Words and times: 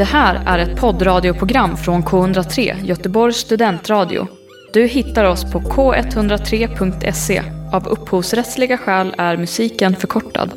Det 0.00 0.04
här 0.04 0.42
är 0.46 0.58
ett 0.58 0.80
poddradioprogram 0.80 1.76
från 1.76 2.02
K103, 2.02 2.84
Göteborgs 2.84 3.36
studentradio. 3.36 4.26
Du 4.72 4.86
hittar 4.86 5.24
oss 5.24 5.52
på 5.52 5.60
k103.se. 5.60 7.42
Av 7.72 7.88
upphovsrättsliga 7.88 8.78
skäl 8.78 9.14
är 9.18 9.36
musiken 9.36 9.96
förkortad. 9.96 10.50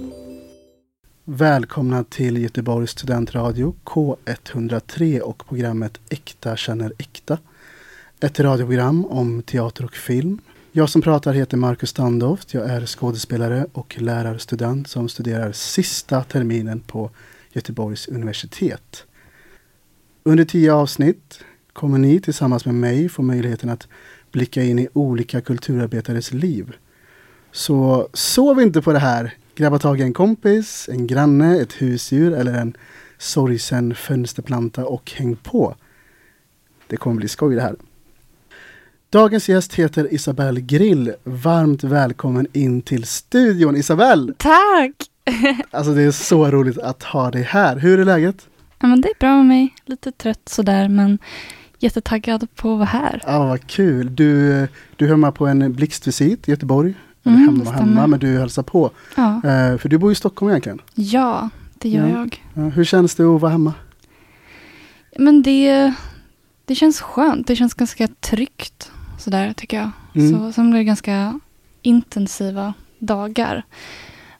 Välkomna 1.25 2.03
till 2.03 2.37
Göteborgs 2.37 2.91
studentradio 2.91 3.75
K103 3.83 5.19
och 5.19 5.47
programmet 5.47 5.99
Äkta 6.09 6.55
känner 6.55 6.93
äkta. 6.97 7.37
Ett 8.19 8.39
radioprogram 8.39 9.05
om 9.05 9.41
teater 9.41 9.85
och 9.85 9.95
film. 9.95 10.41
Jag 10.71 10.89
som 10.89 11.01
pratar 11.01 11.33
heter 11.33 11.57
Marcus 11.57 11.89
Standoft. 11.89 12.53
Jag 12.53 12.69
är 12.69 12.85
skådespelare 12.85 13.65
och 13.73 13.95
lärarstudent 13.99 14.87
som 14.87 15.09
studerar 15.09 15.51
sista 15.51 16.23
terminen 16.23 16.79
på 16.79 17.09
Göteborgs 17.53 18.07
universitet. 18.07 19.05
Under 20.25 20.45
tio 20.45 20.73
avsnitt 20.73 21.43
kommer 21.73 21.97
ni 21.97 22.19
tillsammans 22.19 22.65
med 22.65 22.75
mig 22.75 23.09
få 23.09 23.21
möjligheten 23.21 23.69
att 23.69 23.87
blicka 24.31 24.63
in 24.63 24.79
i 24.79 24.87
olika 24.93 25.41
kulturarbetares 25.41 26.31
liv. 26.31 26.75
Så 27.51 28.09
sov 28.13 28.61
inte 28.61 28.81
på 28.81 28.93
det 28.93 28.99
här. 28.99 29.33
Grabba 29.55 29.79
tag 29.79 29.99
i 29.99 30.03
en 30.03 30.13
kompis, 30.13 30.89
en 30.91 31.07
granne, 31.07 31.59
ett 31.59 31.73
husdjur 31.73 32.33
eller 32.33 32.53
en 32.53 32.77
sorgsen 33.17 33.95
fönsterplanta 33.95 34.85
och 34.85 35.11
häng 35.11 35.35
på. 35.35 35.75
Det 36.87 36.97
kommer 36.97 37.15
bli 37.15 37.27
skoj 37.27 37.55
det 37.55 37.61
här. 37.61 37.75
Dagens 39.09 39.49
gäst 39.49 39.73
heter 39.73 40.13
Isabelle 40.13 40.61
Grill. 40.61 41.13
Varmt 41.23 41.83
välkommen 41.83 42.47
in 42.53 42.81
till 42.81 43.03
studion 43.03 43.75
Isabelle! 43.75 44.33
Tack! 44.37 45.09
Alltså 45.71 45.93
det 45.93 46.01
är 46.01 46.11
så 46.11 46.51
roligt 46.51 46.77
att 46.77 47.03
ha 47.03 47.31
dig 47.31 47.41
här. 47.41 47.75
Hur 47.75 47.99
är 47.99 48.05
läget? 48.05 48.47
Ja, 48.83 48.87
men 48.87 49.01
det 49.01 49.07
är 49.07 49.19
bra 49.19 49.35
med 49.37 49.45
mig. 49.45 49.73
Lite 49.85 50.11
trött 50.11 50.49
sådär, 50.49 50.87
men 50.89 51.17
jättetaggad 51.79 52.47
på 52.55 52.71
att 52.73 52.77
vara 52.77 52.85
här. 52.89 53.21
Ja, 53.25 53.45
vad 53.45 53.67
kul. 53.67 54.15
Du, 54.15 54.67
du 54.95 55.07
hör 55.07 55.15
med 55.15 55.35
på 55.35 55.47
en 55.47 55.73
blixtvisit 55.73 56.47
i 56.47 56.51
Göteborg. 56.51 56.93
Eller 57.23 57.35
Mm, 57.35 57.47
hemma, 57.47 57.63
det 57.71 57.77
hemma, 57.77 58.07
men 58.07 58.19
du 58.19 58.39
hälsar 58.39 58.63
på. 58.63 58.91
Ja, 59.15 59.35
Eh, 59.35 59.77
för 59.77 59.89
du 59.89 59.97
bor 59.97 60.11
i 60.11 60.15
Stockholm 60.15 60.49
egentligen. 60.49 60.81
ja 60.95 61.49
det 61.73 61.89
gör 61.89 62.07
Ja. 62.07 62.17
jag. 62.17 62.43
Ja, 62.53 62.61
hur 62.61 62.83
känns 62.83 63.15
det 63.15 63.23
att 63.35 63.41
vara 63.41 63.51
hemma? 63.51 63.73
Men 65.19 65.41
det, 65.43 65.93
det 66.65 66.75
känns 66.75 67.01
skönt. 67.01 67.47
Det 67.47 67.55
känns 67.55 67.73
ganska 67.73 68.07
tryggt 68.07 68.91
sådär 69.19 69.53
tycker 69.53 69.77
jag. 69.77 69.89
Mm. 70.15 70.31
Så, 70.33 70.51
sen 70.53 70.69
blir 70.69 70.79
det 70.79 70.83
ganska 70.85 71.39
intensiva 71.81 72.73
dagar. 72.99 73.63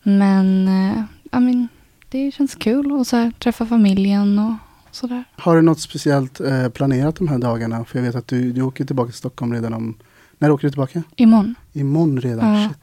Men 0.03 0.67
eh, 0.67 1.03
ja, 1.31 1.39
men, 1.39 1.67
det 2.13 2.31
känns 2.31 2.55
kul 2.55 3.01
att 3.01 3.07
så 3.07 3.15
här, 3.15 3.31
träffa 3.31 3.65
familjen 3.65 4.39
och 4.39 4.53
sådär. 4.91 5.23
Har 5.35 5.55
du 5.55 5.61
något 5.61 5.79
speciellt 5.79 6.39
eh, 6.39 6.69
planerat 6.69 7.15
de 7.15 7.27
här 7.27 7.37
dagarna? 7.37 7.85
För 7.85 7.99
jag 7.99 8.05
vet 8.05 8.15
att 8.15 8.27
du, 8.27 8.51
du 8.51 8.61
åker 8.61 8.85
tillbaka 8.85 9.07
till 9.07 9.17
Stockholm 9.17 9.53
redan 9.53 9.73
om... 9.73 9.95
När 10.37 10.51
åker 10.51 10.67
du 10.67 10.71
tillbaka? 10.71 11.03
Imorgon. 11.15 11.55
Imorgon 11.73 12.21
redan? 12.21 12.53
Ja. 12.53 12.69
Shit. 12.69 12.77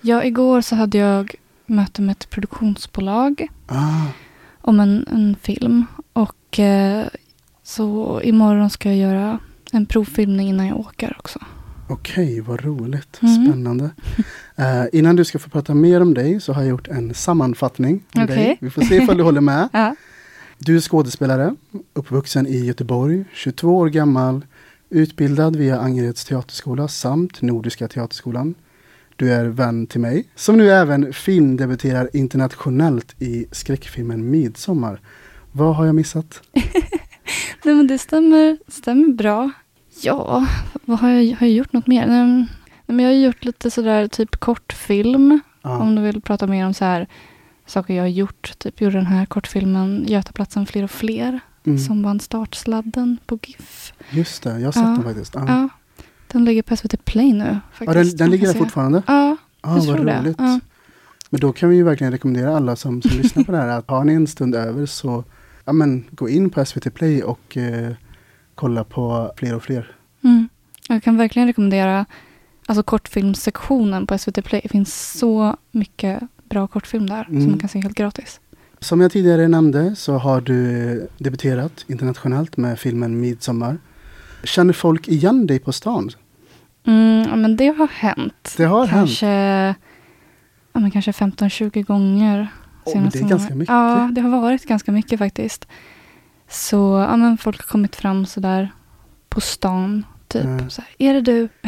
Ja, 0.00 0.24
igår 0.24 0.60
så 0.60 0.76
hade 0.76 0.98
jag 0.98 1.34
möte 1.66 2.02
med 2.02 2.12
ett 2.12 2.30
produktionsbolag. 2.30 3.48
Ah, 3.66 4.06
om 4.60 4.80
en, 4.80 5.06
en 5.10 5.36
film. 5.42 5.86
Och 6.12 6.58
eh, 6.58 7.06
så 7.62 8.20
imorgon 8.24 8.70
ska 8.70 8.88
jag 8.88 8.98
göra 8.98 9.38
en 9.72 9.86
provfilmning 9.86 10.48
innan 10.48 10.66
jag 10.66 10.80
åker 10.80 11.16
också. 11.18 11.38
Okej, 11.88 12.40
vad 12.40 12.64
roligt. 12.64 13.22
Mm. 13.22 13.46
Spännande. 13.46 13.90
Eh, 14.56 14.84
innan 14.92 15.16
du 15.16 15.24
ska 15.24 15.38
få 15.38 15.50
prata 15.50 15.74
mer 15.74 16.00
om 16.00 16.14
dig 16.14 16.40
så 16.40 16.52
har 16.52 16.62
jag 16.62 16.68
gjort 16.70 16.88
en 16.88 17.14
sammanfattning. 17.14 18.04
om 18.14 18.22
Okej. 18.24 18.36
dig. 18.36 18.58
Vi 18.60 18.70
får 18.70 18.82
se 18.82 18.96
ifall 18.96 19.16
du 19.16 19.22
håller 19.22 19.40
med. 19.40 19.68
Ja. 19.72 19.96
Du 20.58 20.76
är 20.76 20.80
skådespelare, 20.80 21.54
uppvuxen 21.94 22.46
i 22.46 22.64
Göteborg, 22.64 23.24
22 23.34 23.78
år 23.78 23.88
gammal, 23.88 24.46
utbildad 24.90 25.56
via 25.56 25.78
Angereds 25.80 26.24
teaterskola 26.24 26.88
samt 26.88 27.42
Nordiska 27.42 27.88
teaterskolan. 27.88 28.54
Du 29.16 29.32
är 29.32 29.44
vän 29.44 29.86
till 29.86 30.00
mig, 30.00 30.28
som 30.34 30.56
nu 30.56 30.70
även 30.70 31.12
filmdebuterar 31.12 32.10
internationellt 32.12 33.14
i 33.18 33.46
skräckfilmen 33.52 34.30
Midsommar. 34.30 35.00
Vad 35.52 35.76
har 35.76 35.86
jag 35.86 35.94
missat? 35.94 36.42
Nej 37.64 37.74
men 37.74 37.86
det 37.86 37.98
stämmer, 37.98 38.58
stämmer 38.68 39.08
bra. 39.08 39.50
Ja, 40.02 40.46
vad 40.84 40.98
har 40.98 41.08
jag, 41.08 41.36
har 41.36 41.46
jag 41.46 41.56
gjort 41.56 41.72
något 41.72 41.86
mer? 41.86 42.06
Nej, 42.06 42.46
men- 42.86 42.98
jag 43.04 43.10
har 43.10 43.14
gjort 43.16 43.44
lite 43.44 43.70
sådär 43.70 44.08
typ 44.08 44.36
kortfilm. 44.36 45.40
Ja. 45.62 45.78
Om 45.78 45.94
du 45.94 46.02
vill 46.02 46.20
prata 46.20 46.46
mer 46.46 46.66
om 46.66 46.74
så 46.74 46.84
här 46.84 47.06
saker 47.66 47.94
jag 47.94 48.02
har 48.02 48.08
gjort. 48.08 48.58
Typ 48.58 48.80
gjorde 48.80 48.96
den 48.96 49.06
här 49.06 49.26
kortfilmen 49.26 50.04
Götaplatsen 50.08 50.66
fler 50.66 50.82
och 50.82 50.90
fler. 50.90 51.40
Mm. 51.66 51.78
Som 51.78 52.02
vann 52.02 52.20
startsladden 52.20 53.18
på 53.26 53.38
GIF. 53.42 53.92
Just 54.10 54.42
det, 54.42 54.58
jag 54.58 54.66
har 54.66 54.72
sett 54.72 54.82
Ja. 54.82 54.88
den 54.88 55.02
faktiskt. 55.02 55.34
Ja. 55.34 55.44
Ja, 55.48 55.68
den 56.32 56.44
ligger 56.44 56.62
på 56.62 56.76
SVT 56.76 57.04
Play 57.04 57.32
nu. 57.32 57.44
Ja, 57.78 57.86
Faktiskt, 57.86 58.18
den, 58.18 58.24
den 58.26 58.30
ligger 58.30 58.46
där 58.46 58.54
fortfarande? 58.54 59.02
Ja, 59.06 59.36
Ja, 59.62 59.76
jag 59.76 59.82
vad 59.84 59.96
tror 59.96 60.04
det. 60.04 60.34
Ja. 60.38 60.60
Men 61.30 61.40
då 61.40 61.52
kan 61.52 61.68
vi 61.68 61.76
ju 61.76 61.82
verkligen 61.82 62.12
rekommendera 62.12 62.56
alla 62.56 62.76
som, 62.76 63.02
som 63.02 63.10
lyssnar 63.18 63.44
på 63.44 63.52
det 63.52 63.58
här 63.58 63.68
att 63.68 63.90
har 63.90 64.04
ni 64.04 64.12
en 64.14 64.26
stund 64.26 64.54
över 64.54 64.86
så 64.86 65.24
ja, 65.64 65.72
men, 65.72 66.04
gå 66.10 66.28
in 66.28 66.50
på 66.50 66.64
SVT 66.64 66.94
Play 66.94 67.22
och 67.22 67.56
eh, 67.56 67.92
kolla 68.56 68.84
på 68.84 69.32
fler 69.36 69.54
och 69.54 69.62
fler. 69.62 69.90
Mm. 70.24 70.48
Jag 70.88 71.02
kan 71.02 71.16
verkligen 71.16 71.48
rekommendera 71.48 72.06
alltså 72.66 72.82
kortfilmssektionen 72.82 74.06
på 74.06 74.18
SVT 74.18 74.42
Play. 74.44 74.60
Det 74.62 74.68
finns 74.68 75.18
så 75.18 75.56
mycket 75.70 76.20
bra 76.48 76.66
kortfilm 76.66 77.06
där 77.06 77.26
Mm. 77.28 77.40
som 77.42 77.50
man 77.50 77.58
kan 77.60 77.68
se 77.68 77.80
helt 77.80 77.94
gratis. 77.94 78.40
Som 78.80 79.00
jag 79.00 79.12
tidigare 79.12 79.48
nämnde 79.48 79.96
så 79.96 80.14
har 80.18 80.40
du 80.40 80.90
eh, 80.92 81.02
debuterat 81.18 81.84
internationellt 81.88 82.56
med 82.56 82.78
filmen 82.78 83.20
Midsommar. 83.20 83.78
Känner 84.44 84.72
folk 84.72 85.08
igen 85.08 85.46
dig 85.46 85.58
på 85.58 85.72
stan? 85.72 86.10
Mm, 86.86 87.28
ja, 87.28 87.36
men 87.36 87.56
det 87.56 87.66
har 87.78 87.88
hänt. 87.88 88.54
Det 88.56 88.64
har 88.64 88.86
hänt. 88.86 89.08
kanske, 89.08 89.26
ja, 90.72 90.80
men 90.80 90.90
kanske 90.90 91.10
15-20 91.12 91.82
gånger. 91.82 92.48
Men 92.94 93.10
det 93.10 93.18
är 93.18 93.28
ganska 93.28 93.54
mycket. 93.54 93.72
Ja, 93.72 94.10
det 94.12 94.20
har 94.20 94.40
varit 94.40 94.64
ganska 94.66 94.92
mycket 94.92 95.18
faktiskt. 95.18 95.68
Så 96.48 97.06
ja, 97.10 97.16
men 97.16 97.38
folk 97.38 97.60
har 97.60 97.66
kommit 97.66 97.96
fram 97.96 98.26
sådär 98.26 98.72
på 99.28 99.40
stan. 99.40 100.04
Typ 100.28 100.44
Mm. 100.44 100.70
så 100.70 100.82
här, 100.82 101.08
är 101.08 101.14
det 101.14 101.20
du? 101.20 101.48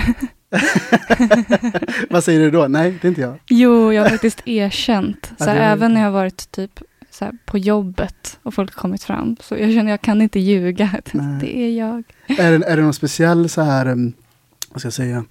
Vad 2.10 2.24
säger 2.24 2.40
du 2.40 2.50
då? 2.50 2.66
Nej, 2.68 2.98
det 3.02 3.06
är 3.06 3.08
inte 3.08 3.20
jag. 3.20 3.38
Jo, 3.48 3.92
jag 3.92 4.02
har 4.02 4.10
faktiskt 4.10 4.42
erkänt. 4.48 5.32
Ja, 5.38 5.44
Så 5.44 5.50
här, 5.50 5.56
är- 5.56 5.72
även 5.72 5.94
när 5.94 6.00
jag 6.00 6.06
har 6.08 6.12
varit 6.12 6.50
typ 6.52 6.80
här, 7.20 7.32
på 7.44 7.58
jobbet 7.58 8.38
och 8.42 8.54
folk 8.54 8.74
har 8.74 8.80
kommit 8.82 9.02
fram. 9.04 9.36
Så 9.40 9.54
jag 9.56 9.72
känner 9.74 9.90
jag 9.90 10.00
kan 10.00 10.22
inte 10.22 10.40
ljuga. 10.40 10.90
Nej. 11.12 11.40
Det 11.40 11.58
är 11.58 11.78
jag. 11.78 12.02
Är 12.26 12.58
det, 12.58 12.66
är 12.66 12.76
det 12.76 12.82
någon 12.82 12.94
speciell 12.94 13.48
så 13.48 13.62
här, 13.62 13.88
um, 13.88 14.12
vad 14.70 14.80
ska 14.80 14.86
jag 14.86 14.92
säga, 14.92 15.24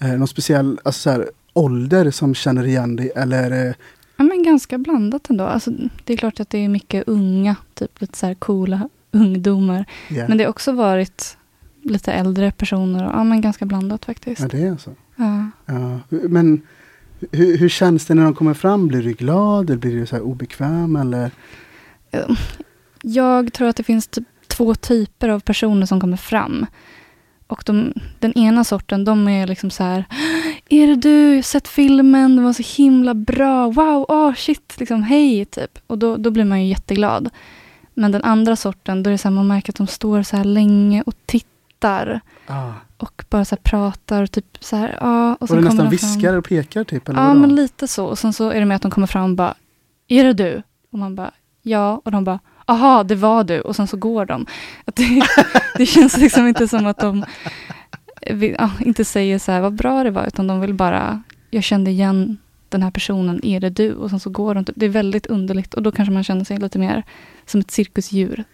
eh, 0.00 0.08
någon 0.08 0.28
speciell 0.28 0.78
alltså, 0.84 1.00
så 1.00 1.10
här, 1.10 1.28
ålder 1.52 2.10
som 2.10 2.34
känner 2.34 2.66
igen 2.66 2.96
dig 2.96 3.10
eller 3.16 3.50
det 3.50 3.74
Ja, 4.20 4.24
men 4.24 4.42
ganska 4.42 4.78
blandat 4.78 5.30
ändå. 5.30 5.44
Alltså, 5.44 5.70
det 6.04 6.12
är 6.12 6.16
klart 6.16 6.40
att 6.40 6.50
det 6.50 6.58
är 6.58 6.68
mycket 6.68 7.08
unga, 7.08 7.56
typ 7.74 8.00
lite 8.00 8.18
så 8.18 8.26
här 8.26 8.34
coola 8.34 8.88
ungdomar. 9.10 9.84
ja, 10.08 10.28
Men 10.28 10.38
det 10.38 10.44
har 10.44 10.50
också 10.50 10.72
varit 10.72 11.36
lite 11.82 12.12
äldre 12.12 12.50
personer. 12.50 13.06
Och, 13.06 13.12
ja, 13.14 13.24
men 13.24 13.40
ganska 13.40 13.66
blandat 13.66 14.04
faktiskt. 14.04 14.40
ja, 14.40 14.48
det 14.48 14.62
är 14.62 14.76
så? 14.76 14.90
Ja. 15.16 15.50
Ja, 15.66 16.00
men 16.08 16.62
hur, 17.32 17.58
hur 17.58 17.68
känns 17.68 18.06
det 18.06 18.14
när 18.14 18.24
de 18.24 18.34
kommer 18.34 18.54
fram? 18.54 18.88
Blir 18.88 19.02
du 19.02 19.12
glad 19.12 19.70
eller 19.70 19.80
blir 19.80 19.96
du 19.96 20.06
så 20.06 20.16
här 20.16 20.22
obekväm? 20.22 20.96
Eller? 20.96 21.30
Jag 23.02 23.52
tror 23.52 23.68
att 23.68 23.76
det 23.76 23.82
finns 23.82 24.06
typ 24.08 24.26
två 24.46 24.74
typer 24.74 25.28
av 25.28 25.40
personer 25.40 25.86
som 25.86 26.00
kommer 26.00 26.16
fram. 26.16 26.66
Och 27.46 27.62
de, 27.66 27.92
den 28.18 28.38
ena 28.38 28.64
sorten, 28.64 29.04
de 29.04 29.28
är 29.28 29.46
liksom 29.46 29.70
så 29.70 29.82
här. 29.84 30.04
Är 30.72 30.86
det 30.86 30.96
du? 30.96 31.28
Jag 31.28 31.36
har 31.36 31.42
sett 31.42 31.68
filmen, 31.68 32.36
den 32.36 32.44
var 32.44 32.52
så 32.52 32.82
himla 32.82 33.14
bra. 33.14 33.70
Wow, 33.70 34.04
oh 34.08 34.34
shit, 34.34 34.74
liksom 34.78 35.02
hej, 35.02 35.44
typ. 35.44 35.78
Och 35.86 35.98
då, 35.98 36.16
då 36.16 36.30
blir 36.30 36.44
man 36.44 36.62
ju 36.62 36.68
jätteglad. 36.68 37.30
Men 37.94 38.12
den 38.12 38.24
andra 38.24 38.56
sorten, 38.56 39.02
då 39.02 39.10
är 39.10 39.12
det 39.12 39.18
så 39.18 39.28
här, 39.28 39.34
man 39.34 39.46
märker 39.46 39.72
att 39.72 39.76
de 39.76 39.86
står 39.86 40.22
så 40.22 40.36
här 40.36 40.44
länge 40.44 41.02
och 41.06 41.14
tittar. 41.26 42.20
Ah. 42.46 42.72
Och 42.96 43.24
bara 43.30 43.44
så 43.44 43.54
här 43.54 43.62
pratar 43.62 44.22
och 44.22 44.30
typ 44.30 44.58
så 44.60 44.76
här, 44.76 44.98
ja. 45.00 45.34
Och 45.34 45.42
Och 45.42 45.48
du 45.48 45.54
kommer 45.54 45.62
nästan 45.70 45.90
viskar 45.90 46.36
och 46.36 46.44
pekar 46.44 46.84
typ? 46.84 47.08
Eller 47.08 47.20
Ja, 47.20 47.26
vadå? 47.28 47.40
men 47.40 47.54
lite 47.54 47.88
så. 47.88 48.06
Och 48.06 48.18
sen 48.18 48.32
så 48.32 48.48
är 48.50 48.60
det 48.60 48.66
med 48.66 48.74
att 48.76 48.82
de 48.82 48.90
kommer 48.90 49.06
fram 49.06 49.30
och 49.30 49.36
bara, 49.36 49.54
är 50.08 50.24
det 50.24 50.32
du? 50.32 50.62
Och 50.92 50.98
man 50.98 51.14
bara, 51.14 51.30
ja. 51.62 52.00
Och 52.04 52.10
de 52.10 52.24
bara, 52.24 52.38
aha, 52.66 53.02
det 53.04 53.14
var 53.14 53.44
du. 53.44 53.60
Och 53.60 53.76
sen 53.76 53.86
så 53.86 53.96
går 53.96 54.26
de. 54.26 54.46
Att 54.84 54.96
det, 54.96 55.22
det 55.76 55.86
känns 55.86 56.16
liksom 56.16 56.46
inte 56.48 56.68
som 56.68 56.86
att 56.86 56.98
de 56.98 57.24
vill, 58.30 58.56
ja, 58.58 58.70
inte 58.80 59.04
säger 59.04 59.38
så 59.38 59.52
här, 59.52 59.60
vad 59.60 59.74
bra 59.74 60.04
det 60.04 60.10
var, 60.10 60.26
utan 60.26 60.46
de 60.46 60.60
vill 60.60 60.74
bara, 60.74 61.22
jag 61.50 61.62
kände 61.64 61.90
igen 61.90 62.38
den 62.68 62.82
här 62.82 62.90
personen, 62.90 63.44
är 63.44 63.60
det 63.60 63.70
du? 63.70 63.92
Och 63.94 64.10
sen 64.10 64.20
så 64.20 64.30
går 64.30 64.54
de. 64.54 64.64
Det 64.76 64.86
är 64.86 64.90
väldigt 64.90 65.26
underligt 65.26 65.74
och 65.74 65.82
då 65.82 65.92
kanske 65.92 66.12
man 66.12 66.24
känner 66.24 66.44
sig 66.44 66.58
lite 66.58 66.78
mer 66.78 67.04
som 67.46 67.60
ett 67.60 67.70
cirkusdjur. 67.70 68.44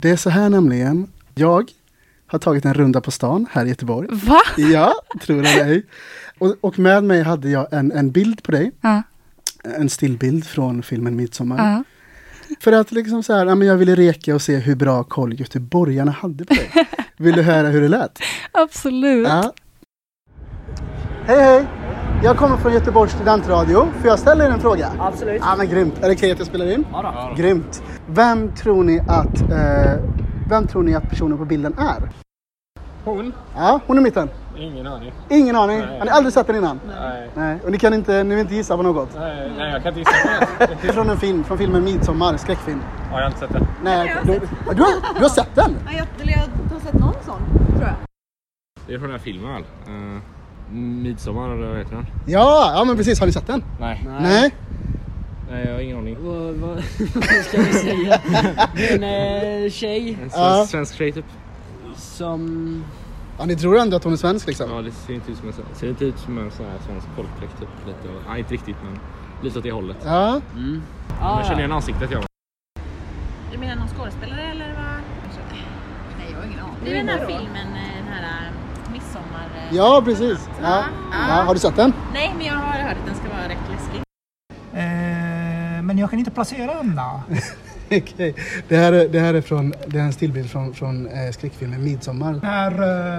Det 0.00 0.10
är 0.10 0.16
så 0.16 0.30
här 0.30 0.48
nämligen. 0.48 1.06
Jag 1.34 1.70
har 2.26 2.38
tagit 2.38 2.64
en 2.64 2.74
runda 2.74 3.00
på 3.00 3.10
stan 3.10 3.46
här 3.50 3.64
i 3.66 3.68
Göteborg. 3.68 4.08
Va? 4.10 4.40
Ja, 4.56 4.94
tror 5.20 5.42
det 5.42 5.48
ej. 5.48 5.86
Och, 6.38 6.56
och 6.60 6.78
med 6.78 7.04
mig 7.04 7.22
hade 7.22 7.50
jag 7.50 7.72
en, 7.72 7.92
en 7.92 8.10
bild 8.10 8.42
på 8.42 8.52
dig. 8.52 8.72
Ja, 8.80 9.02
En 9.64 9.88
stillbild 9.88 10.46
från 10.46 10.82
filmen 10.82 11.16
Midsommar. 11.16 11.58
ja. 11.58 11.84
För 12.60 12.72
att 12.72 12.92
liksom 12.92 13.22
så 13.22 13.32
här, 13.34 13.62
jag 13.64 13.76
ville 13.76 13.94
reka 13.94 14.34
och 14.34 14.42
se 14.42 14.56
hur 14.56 14.74
bra 14.74 15.04
koll 15.04 15.40
göteborgarna 15.40 16.10
hade 16.12 16.44
på 16.44 16.54
dig. 16.54 16.70
Vill 17.22 17.36
du 17.36 17.42
höra 17.42 17.68
hur 17.68 17.80
det 17.80 17.88
lät? 17.88 18.18
Absolut. 18.52 19.28
Ja. 19.28 19.52
Hej 21.26 21.40
hej! 21.40 21.66
Jag 22.22 22.36
kommer 22.36 22.56
från 22.56 22.72
Göteborgs 22.72 23.12
studentradio. 23.12 23.88
Får 24.00 24.06
jag 24.06 24.18
ställa 24.18 24.44
er 24.44 24.50
en 24.50 24.60
fråga? 24.60 24.92
Absolut. 24.98 25.42
Ja 25.44 25.54
men 25.58 25.68
grymt. 25.68 25.98
Är 26.02 26.08
det 26.08 26.14
okej 26.14 26.32
att 26.32 26.38
jag 26.38 26.46
spelar 26.46 26.72
in? 26.72 26.86
Ja 26.92 27.28
då. 27.36 27.42
Grymt. 27.42 27.82
Vem 28.06 28.54
tror 28.54 28.84
ni 28.84 29.00
att, 29.00 29.40
eh, 29.40 30.00
vem 30.48 30.66
tror 30.66 30.82
ni 30.82 30.94
att 30.94 31.10
personen 31.10 31.38
på 31.38 31.44
bilden 31.44 31.78
är? 31.78 32.10
Hon? 33.04 33.32
Ja, 33.56 33.80
hon 33.86 33.98
i 33.98 34.00
mitten. 34.00 34.28
Ingen 34.58 34.86
aning. 34.86 35.12
Ingen 35.28 35.56
aning. 35.56 35.78
Nej. 35.78 35.98
Har 35.98 36.04
ni 36.04 36.10
aldrig 36.10 36.32
sett 36.32 36.46
den 36.46 36.56
innan? 36.56 36.80
Nej. 36.86 37.30
Nej. 37.34 37.58
Och 37.64 37.70
ni 37.70 37.78
kan 37.78 37.94
inte, 37.94 38.24
ni 38.24 38.34
vill 38.34 38.42
inte 38.42 38.54
gissa 38.54 38.76
på 38.76 38.82
något? 38.82 39.08
Nej, 39.18 39.52
nej, 39.58 39.72
jag 39.72 39.82
kan 39.82 39.98
inte 39.98 40.00
gissa 40.00 40.46
på 40.58 40.64
är 40.88 40.92
från 40.92 41.10
en 41.10 41.18
film, 41.18 41.44
från 41.44 41.58
filmen 41.58 41.84
Midsommar, 41.84 42.36
skräckfilm. 42.36 42.80
Ja, 43.10 43.16
jag 43.16 43.24
har 43.24 43.26
inte 43.26 43.38
sett 43.38 43.52
det. 43.52 43.66
Nej, 43.82 44.16
du, 44.24 44.32
du, 44.74 44.82
har, 44.82 45.14
du 45.14 45.22
har 45.22 45.28
sett 45.28 45.54
den? 45.54 45.76
Ja, 45.86 45.92
jag, 45.98 46.21
Det 48.92 48.96
är 48.96 48.98
från 48.98 49.10
den 49.10 49.18
här 49.18 49.24
filmen 49.24 49.52
väl? 49.52 49.62
Uh, 49.94 50.20
Midsommar 50.72 51.50
eller 51.54 51.68
vad 51.68 51.78
heter 51.78 51.94
den? 51.94 52.06
Ja, 52.26 52.72
ja 52.76 52.84
men 52.84 52.96
precis. 52.96 53.20
Har 53.20 53.26
ni 53.26 53.32
sett 53.32 53.46
den? 53.46 53.64
Nej. 53.80 54.04
Nej. 54.20 54.54
Nej, 55.50 55.64
jag 55.66 55.72
har 55.72 55.80
ingen 55.80 55.98
aning. 55.98 56.16
Vad, 56.20 56.54
vad, 56.54 56.70
vad 57.14 57.24
ska 57.24 57.58
vi 57.62 57.72
säga? 57.72 58.20
Det 58.76 58.88
är 58.88 58.94
en 58.98 59.64
eh, 59.64 59.70
tjej 59.70 60.08
En 60.10 60.16
svensk, 60.18 60.36
Ja. 60.36 60.66
svensk 60.68 60.94
tjej 60.96 61.12
typ. 61.12 61.24
som... 61.96 62.84
Ja, 63.38 63.44
ni 63.44 63.56
tror 63.56 63.78
ändå 63.78 63.96
att 63.96 64.04
hon 64.04 64.12
är 64.12 64.16
svensk 64.16 64.46
liksom? 64.46 64.70
Ja, 64.70 64.82
det 64.82 64.90
ser 64.90 65.14
inte 65.14 65.30
ut 65.32 65.36
som 65.38 65.48
en, 65.48 65.54
ser 65.74 65.88
inte 65.88 66.04
ut 66.04 66.18
som 66.18 66.38
en 66.38 66.50
sån 66.50 66.66
här 66.66 66.78
svensk 66.86 67.06
folkdräkt 67.16 67.58
typ. 67.60 67.68
Lite, 67.86 68.14
nej, 68.28 68.38
inte 68.38 68.54
riktigt 68.54 68.76
men 68.84 68.98
lite 69.44 69.58
åt 69.58 69.64
det 69.64 69.72
hållet. 69.72 69.96
Ja. 70.04 70.40
Mm. 70.56 70.82
Jag 71.20 71.44
känner 71.46 71.58
igen 71.58 71.72
ansiktet 71.72 72.10
jag. 72.10 72.24
Du 73.52 73.58
menar 73.58 73.76
någon 73.76 73.88
skådespelare 73.88 74.42
eller 74.42 74.68
vad? 74.68 75.02
Nej, 76.18 76.28
jag 76.32 76.38
har 76.38 76.46
ingen 76.46 76.60
aning. 76.60 76.76
Det 76.84 76.90
är 76.90 76.96
den 76.96 77.08
här 77.08 77.26
filmen, 77.26 77.66
eh, 77.66 77.96
den 78.04 78.12
här 78.14 78.46
eh, 78.46 78.92
midsommar... 78.92 79.48
eh, 79.56 79.61
Ja, 79.72 80.02
precis. 80.04 80.48
Ja. 80.62 80.84
Ja, 81.28 81.34
har 81.34 81.54
du 81.54 81.60
sett 81.60 81.76
den? 81.76 81.92
Nej, 82.14 82.34
men 82.36 82.46
jag 82.46 82.54
har 82.54 82.78
hört 82.82 82.96
att 83.00 83.06
den 83.06 83.14
ska 83.14 83.28
vara 83.28 83.48
rätt 83.48 83.70
läskig. 83.72 84.02
Eh, 84.74 85.82
men 85.82 85.98
jag 85.98 86.10
kan 86.10 86.18
inte 86.18 86.30
placera 86.30 86.74
den 86.74 86.96
då. 86.96 87.22
Okej. 87.96 88.34
Det, 88.68 88.76
här 88.76 88.92
är, 88.92 89.08
det 89.08 89.20
här 89.20 89.34
är 89.34 89.40
från, 89.40 89.74
det 89.86 89.98
är 89.98 90.02
en 90.02 90.12
stillbild 90.12 90.50
från, 90.50 90.74
från 90.74 91.06
eh, 91.06 91.30
skräckfilmen 91.32 91.84
Midsommar. 91.84 92.32
Den 92.32 92.44
här 92.44 92.72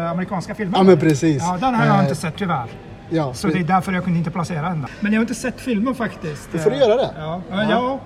eh, 0.04 0.12
amerikanska 0.12 0.56
filmen. 0.56 0.74
Ja, 0.78 0.84
men 0.84 0.98
precis. 1.00 1.44
Ja, 1.44 1.58
den 1.62 1.76
har 1.76 1.86
jag 1.86 1.96
Eh, 1.96 2.02
inte 2.02 2.16
sett 2.16 2.36
tyvärr. 2.38 2.68
Ja, 3.10 3.34
Så 3.34 3.48
det 3.48 3.60
är 3.60 3.64
därför 3.64 3.92
jag 3.92 4.04
kunde 4.04 4.20
inte 4.20 4.32
placera 4.32 4.62
den. 4.70 4.86
Men 5.00 5.14
jag 5.14 5.20
har 5.20 5.24
inte 5.24 5.36
sett 5.36 5.62
filmen 5.62 5.96
faktiskt. 5.96 6.50
Då 6.52 6.58
får 6.58 6.70
du 6.72 6.78
göra 6.78 6.96
det. 6.96 7.10
Ja, 7.18 7.42
ja. 7.52 7.66
ja 7.70 8.00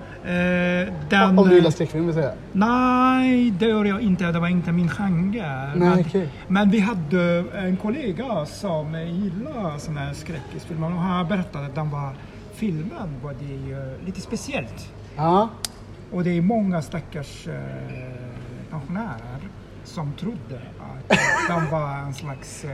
den, 1.08 1.38
Om 1.38 1.48
du 1.48 1.54
gillar 1.54 1.70
skräckfilm 1.70 2.06
vill 2.06 2.14
säga. 2.14 2.32
Nej, 2.52 3.50
det 3.50 3.66
gör 3.66 3.84
jag 3.84 4.00
inte. 4.00 4.32
Det 4.32 4.40
var 4.40 4.48
inte 4.48 4.72
min 4.72 4.88
genre. 4.88 5.72
Nej, 5.74 5.88
men, 5.88 6.00
okej. 6.00 6.28
men 6.48 6.70
vi 6.70 6.80
hade 6.80 7.44
en 7.54 7.76
kollega 7.76 8.46
som 8.46 8.94
gillade 8.94 9.80
sådana 9.80 10.00
här 10.00 10.14
skräckisfilmer 10.14 10.86
och 10.86 10.98
han 10.98 11.28
berättade 11.28 11.66
att 11.66 11.74
den 11.74 11.90
var, 11.90 12.12
filmen 12.54 13.20
var 13.22 13.34
det 13.40 13.72
eh, 13.72 14.06
lite 14.06 14.20
speciellt. 14.20 14.92
Ja. 15.16 15.48
Och 16.12 16.24
det 16.24 16.30
är 16.30 16.42
många 16.42 16.82
stackars 16.82 17.48
eh, 17.48 17.54
pensionärer 18.70 19.38
som 19.84 20.12
trodde 20.12 20.60
att 20.80 21.18
de 21.48 21.70
var 21.70 21.98
en 21.98 22.14
slags 22.14 22.64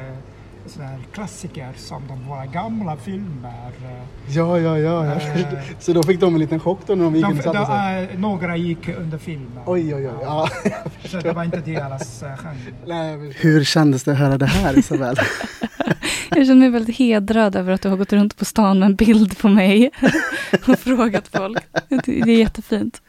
sån 0.67 0.83
här 0.85 0.99
klassiker 1.13 1.73
som 1.77 2.03
de 2.09 2.29
våra 2.29 2.47
gamla 2.47 2.97
filmer. 2.97 3.71
Eh, 3.85 4.35
Ja, 4.37 4.59
ja, 4.59 4.79
ja. 4.79 5.07
ja. 5.07 5.13
Eh. 5.15 5.47
Så 5.79 5.93
då 5.93 6.03
fick 6.03 6.21
de 6.21 6.35
en 6.35 6.41
liten 6.41 6.61
chock 6.61 6.81
då 6.87 6.95
när 6.95 7.05
de 7.05 7.15
gick 7.17 7.25
in 7.25 7.31
de, 7.31 7.39
och 7.39 7.45
satte 7.45 7.67
sig? 7.67 8.05
eh, 8.13 8.19
några 8.19 8.57
gick 8.57 8.89
under 8.89 9.19
filmen. 9.19 9.63
Oj, 9.67 9.95
oj, 9.95 10.09
oj. 10.09 10.15
Ja. 10.23 10.49
Så 11.05 11.17
det 11.17 11.33
var 11.33 11.45
inte 11.45 11.61
deras 11.61 12.23
eh, 12.23 12.37
genre. 12.37 13.33
Hur 13.37 13.65
kändes 13.65 14.05
det 14.05 14.13
att 14.13 14.19
höra 14.19 14.39
det 14.39 14.47
här 14.47 14.79
Isabel? 14.79 15.17
Jag 16.31 16.47
känner 16.47 16.61
mig 16.61 16.71
väldigt 16.71 16.97
hedrad 16.97 17.57
över 17.57 17.73
att 17.73 17.83
du 17.83 17.89
har 17.89 17.97
gått 17.97 18.13
runt 18.13 18.37
på 18.37 18.45
stan 18.45 18.79
med 18.79 18.87
en 18.87 18.95
bild 18.95 19.39
på 19.39 19.49
mig 19.49 19.91
och 20.69 20.79
frågat 20.79 21.29
folk. 21.29 21.59
Det 21.89 22.21
är 22.21 22.27
jättefint. 22.39 23.03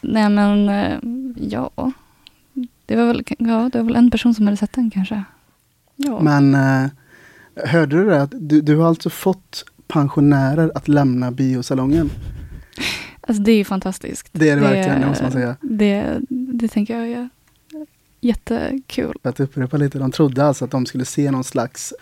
Nej 0.00 0.28
men, 0.28 0.68
ja. 1.50 1.70
Det 2.86 2.96
var 2.96 3.06
väl, 3.06 3.24
ja, 3.38 3.70
det 3.72 3.78
var 3.78 3.84
väl 3.84 3.96
en 3.96 4.10
person 4.10 4.34
som 4.34 4.46
hade 4.46 4.56
sett 4.56 4.72
den 4.72 4.90
kanske. 4.90 5.24
Ja. 6.06 6.20
Men 6.20 6.54
eh, 6.54 6.90
hörde 7.64 7.96
du 7.96 8.04
det? 8.04 8.22
Att 8.22 8.32
du, 8.34 8.60
du 8.60 8.76
har 8.76 8.88
alltså 8.88 9.10
fått 9.10 9.64
pensionärer 9.88 10.72
att 10.74 10.88
lämna 10.88 11.30
biosalongen. 11.30 12.10
Alltså 13.20 13.42
det 13.42 13.52
är 13.52 13.56
ju 13.56 13.64
fantastiskt. 13.64 14.28
Det 14.32 14.48
är 14.48 14.56
det 14.56 14.62
verkligen, 14.62 15.00
det 15.00 15.06
måste 15.06 15.22
man 15.22 15.32
säga. 15.32 15.56
Det, 15.60 16.20
det 16.28 16.68
tänker 16.68 16.98
jag 16.98 17.08
är 17.08 17.28
jättekul. 18.20 19.14
För 19.22 19.28
att 19.30 19.40
upprepa 19.40 19.76
lite, 19.76 19.98
de 19.98 20.10
trodde 20.10 20.44
alltså 20.44 20.64
att 20.64 20.70
de 20.70 20.86
skulle 20.86 21.04
se 21.04 21.30
någon 21.30 21.44
slags, 21.44 21.94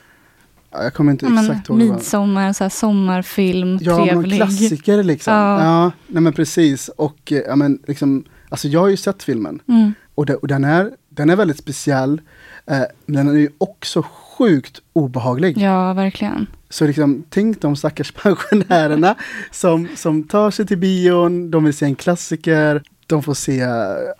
ja, 0.70 0.82
jag 0.82 0.94
kommer 0.94 1.12
inte 1.12 1.24
Ja, 1.26 1.30
men, 1.30 1.44
exakt 1.44 1.68
ihåg. 1.68 1.78
midsommar, 1.78 2.52
så 2.52 2.64
här 2.64 2.68
sommarfilm, 2.68 3.78
Ja, 3.80 4.04
trevlig. 4.06 4.36
klassiker 4.36 5.02
liksom. 5.02 5.34
Ja. 5.34 5.64
Ja. 5.64 5.92
nej 6.06 6.22
men 6.22 6.32
precis. 6.32 6.88
Och 6.88 7.32
eh, 7.32 7.38
ja, 7.46 7.56
men 7.56 7.78
liksom, 7.86 8.24
alltså 8.48 8.68
jag 8.68 8.80
har 8.80 8.88
ju 8.88 8.96
sett 8.96 9.22
filmen. 9.22 9.60
Mm. 9.68 9.92
Och, 10.14 10.26
det, 10.26 10.34
och 10.34 10.48
den, 10.48 10.64
är, 10.64 10.90
den 11.18 11.30
är 11.30 11.36
väldigt 11.36 11.58
speciell. 11.58 12.20
Eh, 12.66 12.82
men 13.06 13.26
den 13.26 13.36
är 13.36 13.40
ju 13.40 13.50
också 13.58 14.04
sjukt 14.38 14.80
obehaglig. 14.92 15.58
Ja, 15.58 15.92
verkligen. 15.92 16.46
Så 16.70 16.86
liksom, 16.86 17.24
tänk 17.30 17.60
de 17.60 17.76
stackars 17.76 18.12
pensionärerna 18.22 19.14
som, 19.50 19.88
som 19.96 20.24
tar 20.24 20.50
sig 20.50 20.66
till 20.66 20.78
bion, 20.78 21.50
de 21.50 21.64
vill 21.64 21.74
se 21.74 21.84
en 21.84 21.94
klassiker, 21.94 22.82
de 23.06 23.22
får 23.22 23.34
se, 23.34 23.56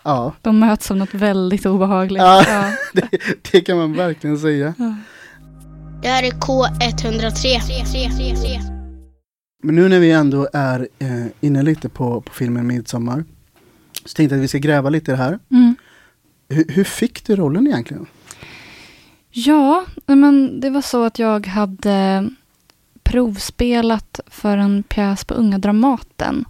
ja, 0.03 0.33
De 0.41 0.59
möts 0.59 0.91
av 0.91 0.97
något 0.97 1.13
väldigt 1.13 1.65
obehagligt. 1.65 2.21
Ja. 2.21 2.43
Ja. 2.47 2.71
det, 3.01 3.09
det 3.51 3.61
kan 3.61 3.77
man 3.77 3.93
verkligen 3.93 4.39
säga. 4.39 4.73
Det 6.01 6.07
här 6.07 6.23
är 6.23 6.31
K103. 6.31 8.59
Men 9.63 9.75
nu 9.75 9.89
när 9.89 9.99
vi 9.99 10.11
ändå 10.11 10.47
är 10.53 10.87
eh, 10.99 11.25
inne 11.41 11.63
lite 11.63 11.89
på, 11.89 12.21
på 12.21 12.33
filmen 12.33 12.67
Midsommar, 12.67 13.23
så 14.05 14.15
tänkte 14.15 14.35
jag 14.35 14.39
att 14.39 14.43
vi 14.43 14.47
ska 14.47 14.57
gräva 14.57 14.89
lite 14.89 15.11
i 15.11 15.15
det 15.15 15.21
här. 15.21 15.39
Mm. 15.51 15.75
Hur, 16.49 16.65
hur 16.67 16.83
fick 16.83 17.25
du 17.25 17.35
rollen 17.35 17.67
egentligen? 17.67 18.05
Ja, 19.31 19.85
men 20.05 20.59
det 20.59 20.69
var 20.69 20.81
så 20.81 21.03
att 21.03 21.19
jag 21.19 21.47
hade 21.47 22.29
provspelat 23.03 24.19
för 24.27 24.57
en 24.57 24.83
pjäs 24.83 25.25
på 25.25 25.33
Unga 25.33 25.57
Dramaten. 25.57 26.45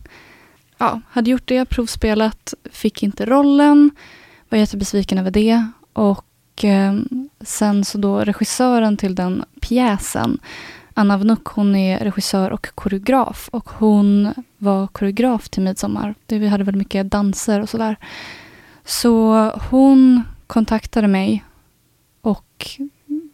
Ja, 0.77 1.01
hade 1.09 1.29
gjort 1.29 1.47
det, 1.47 1.65
provspelat, 1.65 2.53
fick 2.71 3.03
inte 3.03 3.25
rollen, 3.25 3.91
var 4.49 4.57
jättebesviken 4.57 5.17
över 5.17 5.31
det. 5.31 5.67
Och 5.93 6.63
eh, 6.63 6.93
sen 7.41 7.85
så 7.85 7.97
då 7.97 8.19
regissören 8.19 8.97
till 8.97 9.15
den 9.15 9.45
pjäsen, 9.61 10.39
Anna 10.93 11.17
Vnuk, 11.17 11.45
hon 11.45 11.75
är 11.75 11.99
regissör 11.99 12.51
och 12.51 12.67
koreograf. 12.75 13.49
Och 13.51 13.69
hon 13.69 14.33
var 14.57 14.87
koreograf 14.87 15.49
till 15.49 15.63
Midsommar. 15.63 16.15
Vi 16.27 16.47
hade 16.47 16.63
väldigt 16.63 16.79
mycket 16.79 17.11
danser 17.11 17.61
och 17.61 17.69
sådär. 17.69 17.97
Så 18.89 19.33
hon 19.69 20.23
kontaktade 20.47 21.07
mig 21.07 21.43
och 22.21 22.65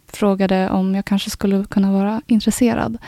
frågade 0.06 0.70
om 0.70 0.94
jag 0.94 1.04
kanske 1.04 1.30
skulle 1.30 1.64
kunna 1.64 1.92
vara 1.92 2.22
intresserad. 2.26 2.98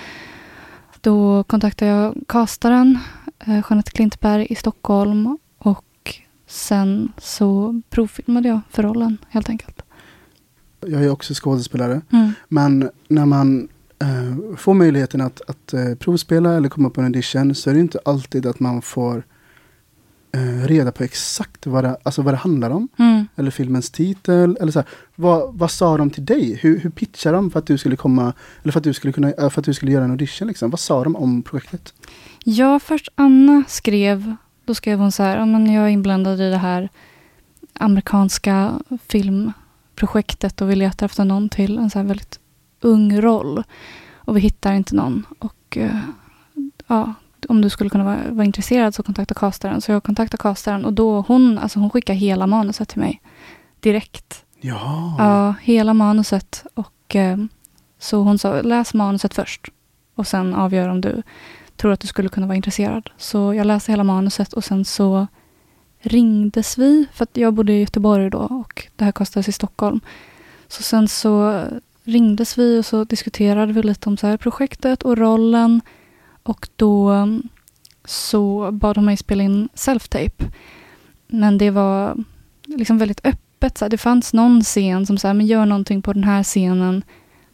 Då 1.01 1.45
kontaktade 1.45 1.91
jag 1.91 2.15
castaren, 2.29 2.99
eh, 3.39 3.63
Jeanette 3.71 3.91
Klintberg 3.91 4.47
i 4.51 4.55
Stockholm 4.55 5.39
och 5.59 6.15
sen 6.47 7.13
så 7.19 7.81
provfilmade 7.91 8.49
jag 8.49 8.61
för 8.71 8.83
rollen 8.83 9.19
helt 9.29 9.49
enkelt. 9.49 9.83
Jag 10.81 11.05
är 11.05 11.11
också 11.11 11.35
skådespelare, 11.35 12.01
Mm. 12.13 12.33
men 12.49 12.91
när 13.09 13.27
man 13.27 13.69
eh, 13.99 14.57
får 14.57 14.75
möjligheten 14.75 15.21
att, 15.21 15.41
att 15.49 15.73
eh, 15.75 15.95
provspela 15.95 16.53
eller 16.57 16.69
komma 16.69 16.91
på 16.91 17.01
en 17.01 17.05
audition 17.07 17.55
så 17.55 17.71
är 17.71 17.75
det 17.75 17.81
inte 17.81 17.99
alltid 18.05 18.47
att 18.47 18.61
man 18.61 18.83
får 18.83 19.23
eh, 20.33 20.67
reda 20.67 20.93
på 20.93 21.05
exakt 21.05 21.67
vad 21.67 21.85
det, 21.85 21.97
alltså 22.03 22.23
vad 22.23 22.35
det 22.35 22.39
handlar 22.39 22.71
om. 22.71 22.89
Mm. 22.99 23.29
Eller 23.37 23.51
filmens 23.51 23.91
titel. 23.91 24.57
Eller 24.61 24.73
så 24.73 24.79
här. 24.79 24.89
Vad, 25.15 25.55
vad 25.55 25.71
sa 25.71 25.97
de 25.97 26.11
till 26.11 26.25
dig? 26.25 26.59
Hur, 26.63 26.79
hur 26.79 26.91
pitchade 26.91 27.37
de 27.37 27.51
för 27.51 27.59
att 27.59 27.67
du 27.67 27.79
skulle 27.79 27.97
komma, 27.97 28.33
eller 28.63 28.73
för 28.73 28.81
att 28.81 28.85
du 28.85 28.95
skulle, 28.95 29.13
kunna, 29.13 29.33
eh, 29.33 29.51
för 29.51 29.61
att 29.61 29.65
du 29.65 29.75
skulle 29.75 29.93
göra 29.93 30.05
en 30.05 30.11
audition? 30.11 30.49
Liksom? 30.49 30.71
Vad 30.71 30.81
sa 30.81 31.05
de 31.05 31.17
om 31.17 31.43
projektet? 31.43 31.95
Ja, 32.45 32.79
först 32.79 33.09
Anna 33.15 33.65
skrev, 33.69 34.35
då 34.65 34.75
skrev 34.75 34.99
hon 34.99 35.13
så 35.13 35.23
här, 35.23 35.37
"Ja, 35.37 35.47
men 35.47 35.73
jag 35.73 35.85
är 35.85 35.89
inblandad 35.89 36.41
i 36.41 36.51
det 36.51 36.57
här 36.57 36.89
amerikanska 37.73 38.81
filmprojektet 39.07 40.61
och 40.61 40.71
vi 40.71 40.77
letar 40.77 41.07
efter 41.07 41.25
någon 41.25 41.49
till 41.49 41.79
en 41.79 41.91
så 41.91 41.99
här 41.99 42.07
väldigt 42.07 42.39
ung 42.81 43.21
roll. 43.21 43.63
Och 44.15 44.37
vi 44.37 44.41
hittar 44.41 44.73
inte 44.73 44.95
någon. 44.95 45.27
Och 45.39 45.77
eh, 45.77 45.99
ja, 46.87 47.15
om 47.49 47.61
du 47.61 47.71
skulle 47.71 47.91
kunna 47.91 48.05
vara, 48.05 48.19
vara 48.31 48.45
intresserad 48.45 48.95
så 48.95 49.03
kontakta 49.03 49.35
castaren. 49.35 49.81
Så 49.81 49.93
jag 49.93 50.03
kontaktade 50.03 50.43
castaren 50.43 50.85
och 50.85 50.93
då 50.93 51.21
hon, 51.21 51.59
alltså 51.59 51.79
hon 51.79 51.91
skickade 51.91 52.19
hela 52.19 52.47
manuset 52.47 52.89
till 52.89 53.01
mig 53.01 53.21
direkt. 53.81 54.45
Ja. 54.61 55.15
Ja, 55.19 55.55
hela 55.63 55.95
manuset. 55.95 56.65
Och 56.75 57.17
eh, 57.17 57.37
Så 57.99 58.23
hon 58.23 58.39
sa, 58.39 58.63
läs 58.63 58.95
manuset 58.95 59.35
först. 59.35 59.69
Och 60.15 60.27
sen 60.27 60.55
avgör 60.55 60.89
om 60.89 61.01
du 61.01 61.23
tror 61.77 61.93
att 61.93 62.01
du 62.01 62.07
skulle 62.07 62.29
kunna 62.29 62.47
vara 62.47 62.57
intresserad. 62.57 63.11
Så 63.17 63.55
jag 63.55 63.67
läste 63.67 63.93
hela 63.93 64.05
manuset 64.05 64.53
och 64.53 64.65
sen 64.65 64.85
så 64.85 65.27
ringdes 66.01 66.79
vi, 66.79 67.07
för 67.13 67.23
att 67.23 67.37
jag 67.37 67.55
bodde 67.55 67.73
i 67.73 67.81
Göteborg 67.81 68.31
då 68.31 68.39
och 68.39 68.89
det 68.97 69.05
här 69.05 69.13
kostades 69.13 69.49
i 69.49 69.53
Stockholm. 69.53 70.01
Så 70.69 70.83
sen 70.83 71.09
så 71.09 71.65
ringdes 72.05 72.59
vi 72.59 72.79
och 72.79 72.87
så 72.87 73.05
diskuterade 73.05 73.73
vi 73.73 73.83
lite 73.83 74.09
om 74.09 74.17
så 74.17 74.27
här 74.27 74.37
projektet 74.37 75.03
och 75.03 75.19
rollen. 75.19 75.81
Och 76.49 76.69
då 76.77 77.09
mm, 77.11 77.43
så 78.05 78.71
bad 78.73 78.97
de 78.97 79.05
mig 79.05 79.17
spela 79.17 79.43
in 79.43 79.69
self-tape. 79.75 80.45
Men 81.27 81.59
det 81.59 81.71
var 81.71 82.17
liksom 82.65 82.99
väldigt 82.99 83.27
öppet. 83.27 83.79
Så 83.79 83.85
här, 83.85 83.91
det 83.91 83.99
fanns 83.99 84.33
någon 84.35 84.63
scen 84.63 85.07
som 85.07 85.19
sa, 85.19 85.35
men 85.35 85.47
gör 85.47 85.67
någonting 85.67 86.03
på 86.03 86.13
den 86.13 86.25
här 86.25 86.43
scenen. 86.43 87.05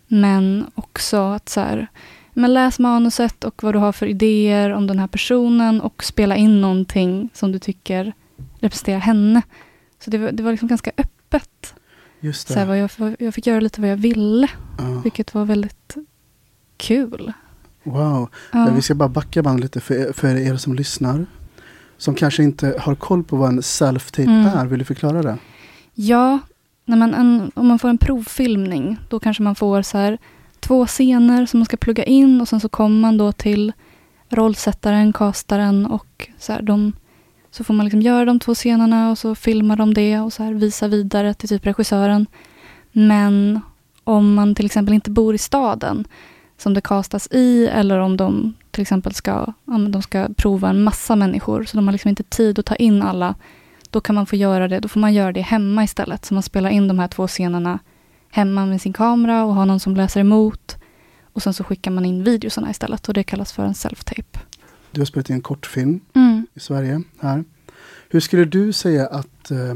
Men 0.09 0.67
också 0.75 1.17
att 1.17 1.49
så 1.49 1.61
här, 1.61 1.87
men 2.33 2.55
läs 2.55 2.79
manuset 2.79 3.45
och 3.45 3.63
vad 3.63 3.75
du 3.75 3.79
har 3.79 3.93
för 3.93 4.07
idéer 4.07 4.71
om 4.71 4.87
den 4.87 4.99
här 4.99 5.07
personen 5.07 5.81
och 5.81 6.05
spela 6.05 6.37
in 6.37 6.61
någonting 6.61 7.29
som 7.33 7.53
du 7.53 7.59
tycker 7.59 8.13
representerar 8.61 8.99
henne. 8.99 9.43
Så 9.99 10.11
det 10.11 10.19
var, 10.19 10.33
det 10.33 10.43
var 10.43 10.51
liksom 10.51 10.69
ganska 10.69 10.91
öppet. 10.97 11.75
Just 12.21 12.49
Så 12.49 12.59
här, 12.59 12.67
det. 12.67 12.77
jag, 12.79 13.17
jag 13.19 13.35
fick 13.35 13.47
göra 13.47 13.61
lite 13.61 13.81
vad 13.81 13.91
jag 13.91 13.97
ville, 13.97 14.49
Ja. 14.79 15.01
vilket 15.05 15.35
var 15.35 15.45
väldigt 15.45 15.95
kul. 16.77 17.33
Wow. 17.85 18.29
Ja. 18.53 18.69
Vi 18.75 18.83
ska 18.83 18.95
bara 18.95 19.09
backa 19.09 19.43
band 19.43 19.61
lite 19.61 19.81
för, 19.81 20.13
för 20.13 20.37
er 20.37 20.57
som 20.57 20.75
lyssnar. 20.75 21.27
Som 21.97 22.15
kanske 22.15 22.43
inte 22.43 22.81
har 22.81 22.95
koll 22.95 23.25
på 23.25 23.37
vad 23.37 23.49
en 23.49 23.61
self-tape 23.61 24.29
Mm. 24.29 24.47
är. 24.47 24.67
Vill 24.67 24.79
du 24.79 24.85
förklara 24.85 25.23
det? 25.23 25.39
Ja, 25.95 26.39
när 26.85 26.97
man 26.97 27.15
en, 27.15 27.51
om 27.55 27.67
man 27.67 27.79
får 27.79 27.89
en 27.89 27.99
provfilmning, 27.99 28.99
då 29.09 29.21
kanske 29.21 29.43
man 29.43 29.55
får 29.55 29.83
så 29.83 29.99
här, 29.99 30.19
två 30.61 30.87
scener 30.87 31.47
som 31.47 31.61
man 31.61 31.65
ska 31.65 31.77
plugga 31.77 32.05
in 32.05 32.41
och 32.41 32.49
sen 32.49 32.61
så 32.61 32.69
kommer 32.69 33.01
man 33.01 33.19
då 33.19 33.33
till 33.33 33.73
rollsättaren, 34.29 35.13
castaren 35.13 35.87
och 35.87 36.29
så 36.39 36.53
här, 36.53 36.63
de, 36.63 36.93
så 37.51 37.65
får 37.65 37.75
man 37.75 37.87
liksom 37.87 38.03
göra 38.03 38.25
de 38.25 38.41
två 38.41 38.55
scenerna 38.55 39.11
och 39.11 39.19
så 39.19 39.35
filmar 39.35 39.77
de 39.77 39.95
det 39.95 40.21
och 40.21 40.33
så 40.33 40.43
här 40.43 40.53
visa 40.55 40.89
vidare 40.89 41.35
till 41.35 41.49
typ 41.49 41.67
regissören. 41.67 42.27
Men 42.93 43.61
om 44.05 44.35
man 44.35 44.55
till 44.55 44.67
exempel 44.67 44.95
inte 44.95 45.11
bor 45.11 45.35
i 45.35 45.39
staden 45.39 46.05
som 46.65 46.75
det 46.75 46.81
castas 46.81 47.29
i 47.31 47.67
eller 47.67 47.99
om 47.99 48.17
de 48.17 48.55
till 48.71 48.83
exempel 48.83 49.15
ska, 49.15 49.53
ja, 49.65 49.79
de 49.79 50.03
ska 50.03 50.29
prova 50.37 50.69
en 50.69 50.83
massa 50.83 51.17
människor 51.17 51.65
så 51.65 51.77
de 51.77 51.87
har 51.89 51.93
liksom 51.93 52.09
inte 52.09 52.23
tid 52.23 52.59
att 52.59 52.67
ta 52.67 52.75
in 52.77 53.03
alla 53.03 53.35
då 53.91 54.01
kan 54.01 54.15
man 54.15 54.27
få 54.27 54.37
göra 54.37 54.69
det, 54.69 54.81
då 54.81 54.89
får 54.89 55.01
man 55.01 55.15
göra 55.15 55.33
det 55.33 55.41
hemma 55.41 55.85
istället. 55.85 56.25
Så 56.25 56.35
man 56.35 56.43
spelar 56.43 56.71
in 56.71 56.89
de 56.89 56.99
här 56.99 57.09
två 57.09 57.27
scenerna 57.27 57.79
hemma 58.31 58.67
med 58.67 58.81
sin 58.81 58.93
kamera 58.93 59.45
och 59.45 59.55
har 59.55 59.67
någon 59.67 59.81
som 59.81 59.97
läser 59.97 60.21
emot. 60.21 60.77
Och 61.33 61.43
sen 61.43 61.55
så 61.55 61.65
skickar 61.65 61.91
man 61.91 62.05
in 62.05 62.25
videosarna 62.25 62.71
istället 62.71 63.09
och 63.09 63.15
det 63.15 63.23
kallas 63.25 63.53
för 63.53 63.65
en 63.65 63.73
self-tape. 63.75 64.39
Du 64.91 65.01
har 65.01 65.07
spelat 65.07 65.31
in 65.31 65.37
en 65.37 65.43
kortfilm 65.43 66.01
Mm. 66.15 66.47
i 66.55 66.61
Sverige. 66.61 67.03
här. 67.21 67.45
Hur 68.09 68.21
skulle 68.21 68.45
du 68.45 68.73
säga 68.73 69.07
att 69.07 69.51
eh, 69.51 69.75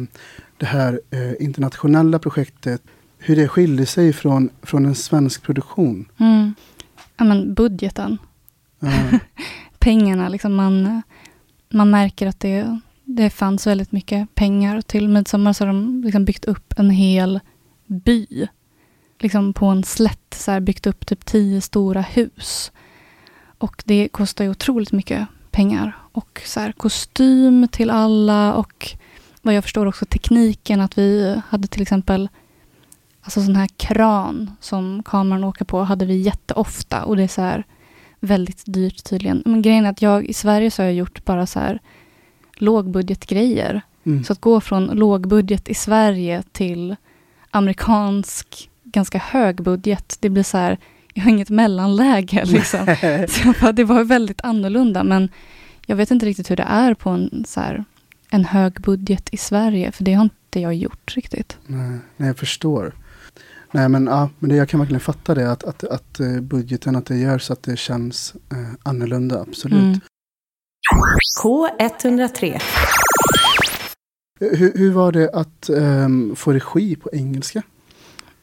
det 0.56 0.66
här 0.66 1.00
eh, 1.10 1.44
internationella 1.44 2.18
projektet, 2.18 2.82
hur 3.18 3.36
det 3.36 3.48
skiljer 3.48 3.86
sig 3.86 4.12
från, 4.12 4.50
från 4.62 4.86
en 4.86 4.94
svensk 4.94 5.42
produktion? 5.42 6.08
Mm. 6.18 6.54
Ja, 7.18 7.24
men 7.24 7.54
budgeten, 7.54 8.18
Ja, 8.80 9.18
pengarna, 9.78 10.28
liksom 10.28 10.54
man, 10.54 11.02
man 11.68 11.90
märker 11.90 12.26
att 12.26 12.40
det, 12.40 12.80
det 13.04 13.30
fanns 13.30 13.66
väldigt 13.66 13.92
mycket 13.92 14.34
pengar. 14.34 14.80
Till 14.80 15.08
midsommar 15.08 15.52
så 15.52 15.64
har 15.64 15.66
de 15.66 16.02
liksom 16.04 16.24
byggt 16.24 16.44
upp 16.44 16.74
en 16.76 16.90
hel 16.90 17.40
by. 17.86 18.46
Liksom 19.18 19.52
på 19.52 19.66
en 19.66 19.84
slätt, 19.84 20.34
så 20.34 20.50
här, 20.50 20.60
byggt 20.60 20.86
upp 20.86 21.06
typ 21.06 21.24
tio 21.24 21.60
stora 21.60 22.00
hus. 22.00 22.72
Och 23.58 23.82
det 23.86 24.08
kostar 24.08 24.44
ju 24.44 24.50
otroligt 24.50 24.92
mycket 24.92 25.26
pengar. 25.50 25.96
Och 26.12 26.42
så 26.44 26.60
här, 26.60 26.72
kostym 26.72 27.68
till 27.68 27.90
alla 27.90 28.54
och 28.54 28.96
vad 29.42 29.54
jag 29.54 29.64
förstår 29.64 29.86
också 29.86 30.04
tekniken 30.04 30.80
att 30.80 30.98
vi 30.98 31.40
hade 31.48 31.68
till 31.68 31.82
exempel 31.82 32.28
alltså 33.28 33.42
sån 33.42 33.56
här 33.56 33.68
kran 33.76 34.50
som 34.60 35.02
kameran 35.02 35.44
åker 35.44 35.64
på 35.64 35.82
hade 35.82 36.04
vi 36.04 36.16
jätteofta 36.16 37.04
och 37.04 37.16
det 37.16 37.22
är 37.22 37.28
så 37.28 37.42
här 37.42 37.64
väldigt 38.20 38.62
dyrt 38.66 39.04
tydligen. 39.04 39.42
Men 39.46 39.62
grejen 39.62 39.86
är 39.86 39.90
att 39.90 40.02
jag 40.02 40.24
i 40.24 40.32
Sverige 40.32 40.70
så 40.70 40.82
har 40.82 40.86
jag 40.86 40.94
gjort 40.94 41.24
bara 41.24 41.46
så 41.46 41.60
här 41.60 41.78
lågbudgetgrejer. 42.56 43.80
mm. 44.04 44.24
Så 44.24 44.32
att 44.32 44.40
gå 44.40 44.60
från 44.60 44.86
lågbudget 44.86 45.68
i 45.68 45.74
Sverige 45.74 46.42
till 46.52 46.96
amerikansk 47.50 48.70
ganska 48.84 49.18
hög 49.18 49.62
budget, 49.62 50.16
det 50.20 50.28
blir 50.28 50.42
så 50.42 50.58
här, 50.58 50.78
jag 51.14 51.22
har 51.22 51.30
inget 51.30 51.50
mellanläge 51.50 52.44
liksom. 52.46 52.96
Så 53.28 53.54
bara, 53.60 53.72
det 53.72 53.84
var 53.84 54.04
väldigt 54.04 54.40
annorlunda, 54.40 55.04
men 55.04 55.28
jag 55.86 55.96
vet 55.96 56.10
inte 56.10 56.26
riktigt 56.26 56.50
hur 56.50 56.56
det 56.56 56.66
är 56.68 56.94
på 56.94 57.10
en, 57.10 57.44
så 57.48 57.60
här, 57.60 57.84
en 58.30 58.44
hög 58.44 58.80
budget 58.80 59.28
i 59.32 59.36
Sverige, 59.36 59.92
för 59.92 60.04
det 60.04 60.12
har 60.12 60.22
inte 60.22 60.60
jag 60.60 60.74
gjort 60.74 61.16
riktigt. 61.16 61.58
nej, 61.66 61.98
nej, 62.16 62.26
jag 62.28 62.38
förstår. 62.38 62.92
Nej, 63.70 63.88
men, 63.88 64.06
ja, 64.06 64.30
men 64.38 64.50
det, 64.50 64.56
jag 64.56 64.68
kan 64.68 64.80
verkligen 64.80 65.00
fatta 65.00 65.34
det, 65.34 65.52
att, 65.52 65.64
att, 65.64 65.84
att 65.84 66.20
eh, 66.20 66.40
budgeten, 66.40 66.96
att 66.96 67.06
det 67.06 67.16
gör 67.16 67.38
så 67.38 67.52
att 67.52 67.62
det 67.62 67.78
känns 67.78 68.34
eh, 68.52 68.74
annorlunda, 68.82 69.40
absolut. 69.40 69.78
Mm. 69.78 70.00
K103. 71.42 72.62
Hur, 74.40 74.78
hur 74.78 74.92
var 74.92 75.12
det 75.12 75.30
att 75.30 75.68
ehm, 75.68 76.36
få 76.36 76.52
regi 76.52 76.96
på 76.96 77.10
engelska? 77.12 77.62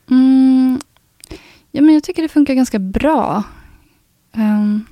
Mm, 0.10 0.79
ja, 1.72 1.82
men 1.82 1.94
jag 1.94 2.03
tycker 2.03 2.22
det 2.22 2.29
funkar 2.29 2.53
ganska 2.53 2.79
bra. 2.79 3.44
Ehm, 4.34 4.86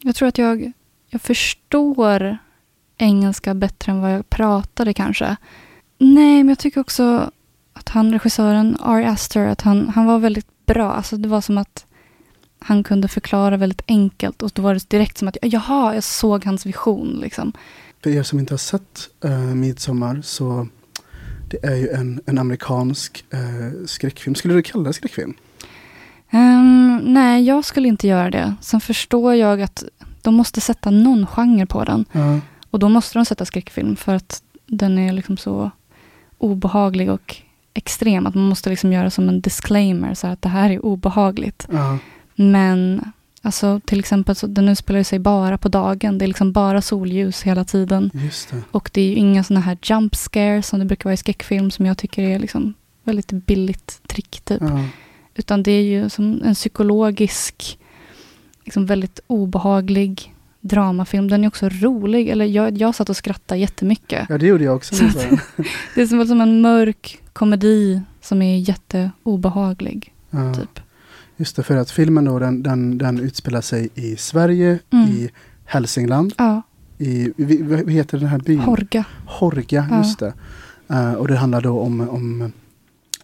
jag 0.00 0.14
tror 0.14 0.28
att 0.28 0.38
jag, 0.38 0.72
jag 1.08 1.20
förstår 1.20 2.38
engelska 2.96 3.54
bättre 3.54 3.92
än 3.92 4.00
vad 4.00 4.14
jag 4.14 4.30
pratade 4.30 4.94
kanske. 4.94 5.36
Nej, 5.98 6.36
men 6.36 6.48
jag 6.48 6.58
tycker 6.58 6.80
också 6.80 7.30
att 7.86 7.92
han, 7.92 8.12
regissören 8.12 8.76
Ari 8.80 9.04
Aster, 9.04 9.46
att 9.46 9.62
han, 9.62 9.88
han 9.88 10.06
var 10.06 10.18
väldigt 10.18 10.66
bra. 10.66 10.92
Alltså 10.92 11.16
det 11.16 11.28
var 11.28 11.40
som 11.40 11.58
att 11.58 11.86
han 12.58 12.82
kunde 12.82 13.08
förklara 13.08 13.56
väldigt 13.56 13.82
enkelt 13.88 14.42
och 14.42 14.50
då 14.54 14.62
var 14.62 14.74
det 14.74 14.90
direkt 14.90 15.18
som 15.18 15.28
att 15.28 15.36
jaha, 15.42 15.94
jag 15.94 16.04
såg 16.04 16.44
hans 16.44 16.66
vision 16.66 17.18
liksom. 17.20 17.52
För 18.02 18.10
er 18.10 18.22
som 18.22 18.38
inte 18.38 18.52
har 18.52 18.58
sett 18.58 19.08
uh, 19.24 19.54
Midsommar 19.54 20.22
så 20.22 20.68
det 21.50 21.66
är 21.66 21.74
ju 21.74 21.88
en, 21.88 22.20
en 22.26 22.38
amerikansk 22.38 23.24
eh, 23.30 23.86
skräckfilm. 23.86 24.34
Skulle 24.34 24.54
du 24.54 24.62
kalla 24.62 24.84
det 24.84 24.92
skräckfilm? 24.92 25.34
Ehm, 26.30 27.00
nej, 27.04 27.44
jag 27.44 27.64
skulle 27.64 27.88
inte 27.88 28.06
göra 28.06 28.30
det. 28.30 28.54
Sen 28.60 28.80
förstår 28.80 29.34
jag 29.34 29.62
att 29.62 29.84
de 30.22 30.34
måste 30.34 30.60
sätta 30.60 30.90
någon 30.90 31.26
genre 31.26 31.66
på 31.66 31.84
den. 31.84 32.04
Ja. 32.12 32.40
Och 32.70 32.78
då 32.78 32.88
måste 32.88 33.18
de 33.18 33.24
sätta 33.24 33.44
skräckfilm 33.44 33.96
för 33.96 34.14
att 34.14 34.42
den 34.66 34.98
är 34.98 35.12
liksom 35.12 35.36
så 35.36 35.70
obehaglig 36.38 37.10
och 37.10 37.45
extrem. 37.76 38.26
Att 38.26 38.34
man 38.34 38.48
måste 38.48 38.70
liksom 38.70 38.92
göra 38.92 39.10
som 39.10 39.28
en 39.28 39.40
disclaimer, 39.40 40.14
så 40.14 40.26
att 40.26 40.42
det 40.42 40.48
här 40.48 40.70
är 40.70 40.84
obehagligt. 40.84 41.66
ja. 41.72 41.98
Men 42.38 43.12
alltså, 43.42 43.80
till 43.84 43.98
exempel, 43.98 44.36
så 44.36 44.46
den 44.46 44.68
utspelar 44.68 45.02
sig 45.02 45.18
bara 45.18 45.58
på 45.58 45.68
dagen. 45.68 46.18
Det 46.18 46.24
är 46.24 46.26
liksom 46.26 46.52
bara 46.52 46.82
solljus 46.82 47.42
hela 47.42 47.64
tiden. 47.64 48.10
Det. 48.14 48.62
Och 48.70 48.90
det 48.92 49.00
är 49.00 49.08
ju 49.08 49.14
inga 49.14 49.44
sådana 49.44 49.60
här 49.60 49.78
jump 49.82 50.16
scares 50.16 50.68
som 50.68 50.78
det 50.78 50.84
brukar 50.84 51.04
vara 51.04 51.14
i 51.14 51.16
skräckfilm 51.16 51.70
som 51.70 51.86
jag 51.86 51.98
tycker 51.98 52.22
är 52.22 52.38
liksom 52.38 52.74
väldigt 53.04 53.30
billigt 53.30 54.00
trick 54.06 54.40
typ. 54.44 54.62
Ja. 54.62 54.84
Utan 55.34 55.62
det 55.62 55.72
är 55.72 55.82
ju 55.82 56.08
som 56.08 56.42
en 56.44 56.54
psykologisk, 56.54 57.78
liksom 58.64 58.86
väldigt 58.86 59.20
obehaglig 59.26 60.34
dramafilm. 60.66 61.28
Den 61.28 61.44
är 61.44 61.48
också 61.48 61.68
rolig. 61.68 62.28
Eller 62.28 62.44
jag, 62.44 62.78
jag 62.78 62.94
satt 62.94 63.08
och 63.10 63.16
skrattade 63.16 63.60
jättemycket. 63.60 64.26
ja, 64.28 64.38
det 64.38 64.46
gjorde 64.46 64.64
jag 64.64 64.76
också. 64.76 64.94
Det 65.94 66.02
är 66.02 66.06
som, 66.06 66.26
som 66.26 66.40
en 66.40 66.60
mörk 66.60 67.18
komedi 67.32 68.00
som 68.20 68.42
är 68.42 68.58
jätteobehaglig. 68.58 70.12
Ja. 70.30 70.54
Typ. 70.54 70.80
Just 71.36 71.56
det, 71.56 71.62
för 71.62 71.76
att 71.76 71.90
filmen 71.90 72.24
då, 72.24 72.38
den, 72.38 72.62
den, 72.62 72.98
den 72.98 73.20
utspelar 73.20 73.60
sig 73.60 73.88
i 73.94 74.16
Sverige, 74.16 74.78
Mm. 74.92 75.08
i 75.08 75.30
Hälsingland, 75.64 76.32
Ja, 76.38 76.62
i, 76.98 77.32
vad 77.62 77.90
heter 77.90 78.18
den 78.18 78.28
här 78.28 78.38
byn? 78.38 78.58
Horga. 78.60 79.04
Horga, 79.26 79.86
Ja. 79.90 79.98
just 79.98 80.18
det. 80.18 80.32
Eh, 80.90 81.12
och 81.12 81.28
det 81.28 81.36
handlar 81.36 81.60
då 81.60 81.80
om, 81.80 82.08
om 82.08 82.52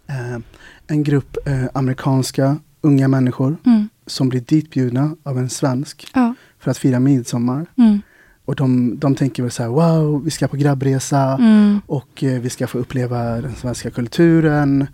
eh, 0.07 0.39
en 0.87 1.03
grupp 1.03 1.37
eh, 1.47 1.65
amerikanska 1.75 2.57
unga 2.81 3.09
människor 3.09 3.57
Mm. 3.67 3.89
som 4.07 4.29
blir 4.29 4.41
ditbjudna 4.41 5.17
av 5.23 5.39
en 5.39 5.51
svensk 5.51 6.07
Ja. 6.15 6.35
För 6.63 6.71
att 6.71 6.79
fira 6.79 7.01
midsommar. 7.01 7.67
Mm. 7.79 8.01
Och 8.45 8.55
de, 8.55 8.99
de 8.99 9.15
tänker 9.15 9.43
väl 9.43 9.53
så 9.53 9.63
här, 9.63 9.71
wow, 9.71 10.25
vi 10.25 10.31
ska 10.31 10.49
på 10.49 10.57
grabbresa 10.57 11.37
Mm. 11.39 11.81
och 11.87 12.25
eh, 12.25 12.41
vi 12.41 12.51
ska 12.51 12.67
få 12.67 12.79
uppleva 12.79 13.19
den 13.41 13.55
svenska 13.55 13.91
kulturen. 13.91 14.87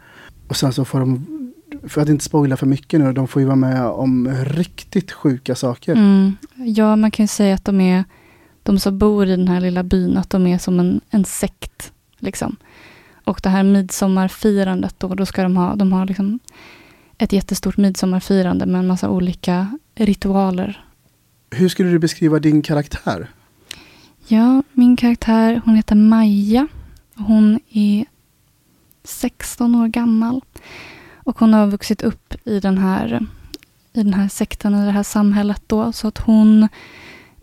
Och 0.48 0.56
sen 0.56 0.72
så 0.72 0.84
får 0.84 1.00
de, 1.00 1.26
för 1.88 2.00
att 2.00 2.08
inte 2.08 2.24
spoila 2.24 2.56
för 2.56 2.66
mycket 2.66 3.00
nu, 3.00 3.12
de 3.12 3.28
får 3.28 3.42
ju 3.42 3.46
vara 3.46 3.56
med 3.56 3.86
om 3.86 4.28
riktigt 4.44 5.12
sjuka 5.12 5.54
saker. 5.54 5.92
Mm. 5.92 6.36
Ja, 6.54 6.96
man 6.96 7.10
kan 7.10 7.24
ju 7.24 7.28
säga 7.28 7.54
att 7.54 7.64
de 7.64 7.80
är, 7.80 8.04
de 8.62 8.78
som 8.78 8.98
bor 8.98 9.26
i 9.26 9.30
den 9.30 9.48
här 9.48 9.60
lilla 9.60 9.82
byn, 9.82 10.16
att 10.16 10.30
de 10.30 10.46
är 10.46 10.58
som 10.58 10.80
en, 10.80 11.00
en 11.10 11.24
sekt. 11.24 11.92
Liksom. 12.18 12.56
Och 13.24 13.40
det 13.42 13.48
här 13.48 13.62
midsommarfirandet 13.62 14.94
då, 14.98 15.14
då 15.14 15.26
ska 15.26 15.42
de 15.42 15.56
ha, 15.56 15.74
de 15.74 15.92
har 15.92 16.06
liksom 16.06 16.38
ett 17.18 17.32
jättestort 17.32 17.76
midsommarfirande 17.76 18.66
med 18.66 18.78
en 18.78 18.86
massa 18.86 19.10
olika 19.10 19.78
ritualer. 19.94 20.84
Hur 21.50 21.68
skulle 21.68 21.90
du 21.90 21.98
beskriva 21.98 22.38
din 22.38 22.62
karaktär? 22.62 23.28
Ja, 24.26 24.62
min 24.72 24.96
karaktär 24.96 25.62
hon 25.64 25.76
heter 25.76 25.94
Maja. 25.94 26.68
Hon 27.14 27.60
är 27.70 28.04
16 29.04 29.74
år 29.74 29.86
gammal. 29.88 30.42
Och 31.14 31.38
hon 31.38 31.54
har 31.54 31.66
vuxit 31.66 32.02
upp 32.02 32.34
i 32.44 32.60
den 32.60 32.78
här, 32.78 33.26
i 33.92 34.02
den 34.02 34.14
här 34.14 34.28
sekten, 34.28 34.74
i 34.74 34.86
det 34.86 34.92
här 34.92 35.02
samhället 35.02 35.62
då. 35.66 35.92
Så 35.92 36.08
att 36.08 36.18
hon 36.18 36.68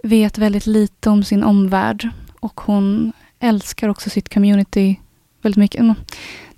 vet 0.04 0.38
väldigt 0.38 0.66
lite 0.66 1.10
om 1.10 1.24
sin 1.24 1.44
omvärld. 1.44 2.10
Och 2.40 2.62
hon 2.62 3.14
älskar 3.40 3.90
också 3.90 4.10
sitt 4.10 4.34
community 4.34 4.96
väldigt 5.42 5.60
mycket. 5.60 5.82
Mm. 5.82 5.96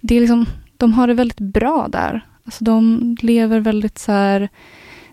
Det 0.02 0.16
är 0.16 0.20
liksom, 0.20 0.46
de 0.78 0.94
har 0.94 1.08
det 1.08 1.14
väldigt 1.14 1.40
bra 1.40 1.88
där. 1.92 2.26
Alltså 2.44 2.64
de 2.64 3.16
lever 3.22 3.60
väldigt 3.60 3.98
så 3.98 4.12
här 4.12 4.50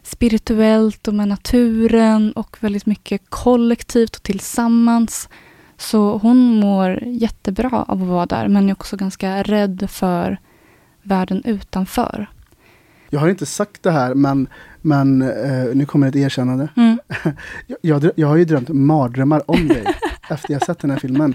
spirituellt 0.05 1.09
och 1.09 1.15
med 1.15 1.29
naturen 1.29 2.33
och 2.33 2.57
väldigt 2.61 2.87
mycket 2.87 3.23
kollektivt 3.29 4.17
och 4.17 4.23
tillsammans. 4.23 5.29
Så 5.77 6.19
hon 6.19 6.61
mår 6.61 7.03
jättebra 7.05 7.85
av 7.89 8.03
att 8.03 8.09
vara 8.09 8.27
där 8.27 8.49
men 8.49 8.69
är 8.69 8.73
också 8.73 8.97
ganska 8.97 9.43
rädd 9.43 9.87
för 9.91 10.39
världen 11.03 11.43
utanför. 11.45 12.31
Jag 13.11 13.21
har 13.21 13.29
inte 13.29 13.47
sagt 13.47 13.83
det 13.83 13.91
här 13.91 14.15
men, 14.15 14.49
men 14.83 15.23
eh, 15.23 15.75
nu 15.75 15.87
kommer 15.87 16.09
ett 16.09 16.17
erkännande. 16.17 16.69
Mm. 16.77 16.99
Jag, 17.81 18.11
jag, 18.17 18.29
har 18.29 18.37
ju 18.37 18.45
drömt 18.45 18.69
mardrömmar 18.69 19.51
om 19.51 19.69
dig 19.69 19.85
efter 20.31 20.53
jag 20.53 20.63
sett 20.63 20.79
den 20.79 20.91
här 20.91 20.99
filmen. 20.99 21.35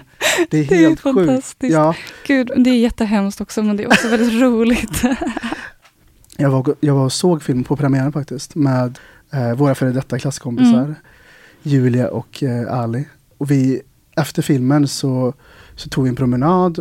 Det 0.50 0.58
är 0.58 0.64
Det 0.64 0.74
är 0.74 0.88
helt 0.88 1.00
sjukt. 1.00 1.56
Ja, 1.58 1.94
Gud, 2.26 2.50
det 2.56 2.70
är 2.70 2.78
jättehemskt 2.78 3.40
också 3.40 3.62
men 3.62 3.76
det 3.76 3.82
är 3.82 3.86
också 3.86 4.08
väldigt 4.08 4.42
roligt. 4.42 5.02
jag, 6.40 6.50
var, 6.50 6.74
jag 6.80 6.94
var 6.94 7.04
och 7.04 7.12
såg 7.12 7.42
film 7.42 7.64
på 7.64 7.76
premiären 7.76 8.12
faktiskt 8.12 8.54
med 8.54 8.98
eh, 9.32 9.52
våra 9.52 9.74
före 9.74 9.92
detta 9.92 10.18
klasskompisar. 10.18 10.82
Mm. 10.82 10.94
Julia 11.62 12.08
och 12.08 12.42
eh, 12.42 12.72
Ali. 12.72 13.08
Och 13.38 13.50
vi, 13.50 13.82
efter 14.16 14.42
filmen 14.42 14.88
så, 14.88 15.34
så 15.76 15.88
tog 15.88 16.04
vi 16.04 16.10
en 16.10 16.16
promenad. 16.16 16.78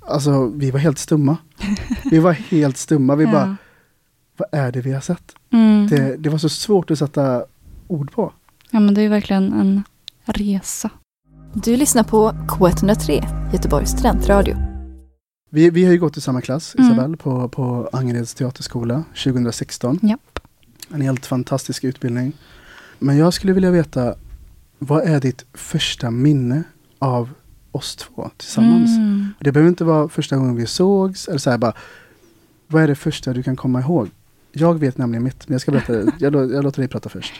Alltså 0.00 0.46
vi 0.46 0.70
var 0.70 0.78
helt 0.78 0.98
stumma. 0.98 1.36
Vi 2.10 2.18
var 2.18 2.32
helt 2.32 2.76
stumma. 2.76 3.16
Vi 3.16 3.26
bara, 3.26 3.56
vad 4.36 4.48
är 4.52 4.72
det 4.72 4.80
vi 4.80 4.92
har 4.92 5.00
sett? 5.00 5.32
Mm. 5.52 5.86
Det, 5.86 6.16
det 6.16 6.30
var 6.30 6.38
så 6.38 6.48
svårt 6.48 6.90
att 6.90 6.98
sätta 6.98 7.44
ord 7.88 8.12
på. 8.12 8.32
Ja 8.70 8.80
men 8.80 8.94
det 8.94 9.02
är 9.02 9.08
verkligen 9.08 9.52
en 9.52 9.82
resa. 10.24 10.90
Du 11.54 11.76
lyssnar 11.76 12.02
på 12.04 12.30
K103, 12.30 13.24
Göteborgs 13.52 13.90
studentradio. 13.90 14.71
Vi, 15.54 15.70
vi 15.70 15.84
har 15.84 15.92
ju 15.92 15.98
gått 15.98 16.16
i 16.16 16.20
samma 16.20 16.40
klass, 16.40 16.74
Mm. 16.78 16.90
Isabelle, 16.90 17.16
på, 17.16 17.48
på 17.48 17.88
Angereds 17.92 18.34
teaterskola 18.34 19.04
2016. 19.24 19.98
Japp. 20.02 20.38
En 20.88 21.00
helt 21.00 21.26
fantastisk 21.26 21.84
utbildning. 21.84 22.32
Men 22.98 23.16
jag 23.16 23.34
skulle 23.34 23.52
vilja 23.52 23.70
veta, 23.70 24.14
vad 24.78 25.04
är 25.04 25.20
ditt 25.20 25.44
första 25.52 26.10
minne 26.10 26.62
av 26.98 27.30
oss 27.72 27.96
två 27.96 28.30
tillsammans? 28.36 28.96
Mm. 28.96 29.28
Det 29.40 29.52
behöver 29.52 29.68
inte 29.68 29.84
vara 29.84 30.08
första 30.08 30.36
gången 30.36 30.56
vi 30.56 30.66
sågs, 30.66 31.28
eller 31.28 31.38
så 31.38 31.50
här 31.50 31.58
bara, 31.58 31.72
vad 32.66 32.82
är 32.82 32.88
det 32.88 32.94
första 32.94 33.32
du 33.32 33.42
kan 33.42 33.56
komma 33.56 33.80
ihåg? 33.80 34.10
Jag 34.52 34.78
vet 34.78 34.98
nämligen 34.98 35.24
mitt, 35.24 35.48
men 35.48 35.54
jag 35.54 35.60
ska 35.60 35.72
berätta, 35.72 35.92
jag, 36.18 36.34
jag 36.34 36.64
låter 36.64 36.78
dig 36.80 36.88
prata 36.88 37.08
först. 37.08 37.32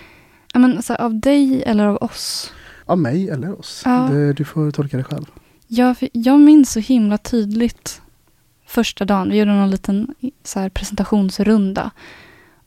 Men, 0.55 0.83
så 0.83 0.93
här, 0.93 1.01
av 1.01 1.21
dig 1.21 1.63
eller 1.63 1.87
av 1.87 1.97
oss? 1.97 2.53
Av 2.87 2.99
mig 2.99 3.29
eller 3.31 3.59
oss. 3.59 3.83
Ja. 3.85 4.09
Det, 4.11 4.33
du 4.33 4.45
får 4.45 4.71
tolka 4.71 4.97
det 4.97 5.05
själv. 5.05 5.27
Jag, 5.75 5.97
jag 6.13 6.41
minns 6.41 6.73
så 6.73 6.81
himla 6.81 7.19
tydligt 7.19 8.03
första 8.67 9.05
dagen. 9.05 9.31
Vi 9.31 9.39
gjorde 9.39 9.53
någon 9.53 9.71
liten 9.71 10.15
så 10.45 10.71
presentationsrunda. 10.71 11.91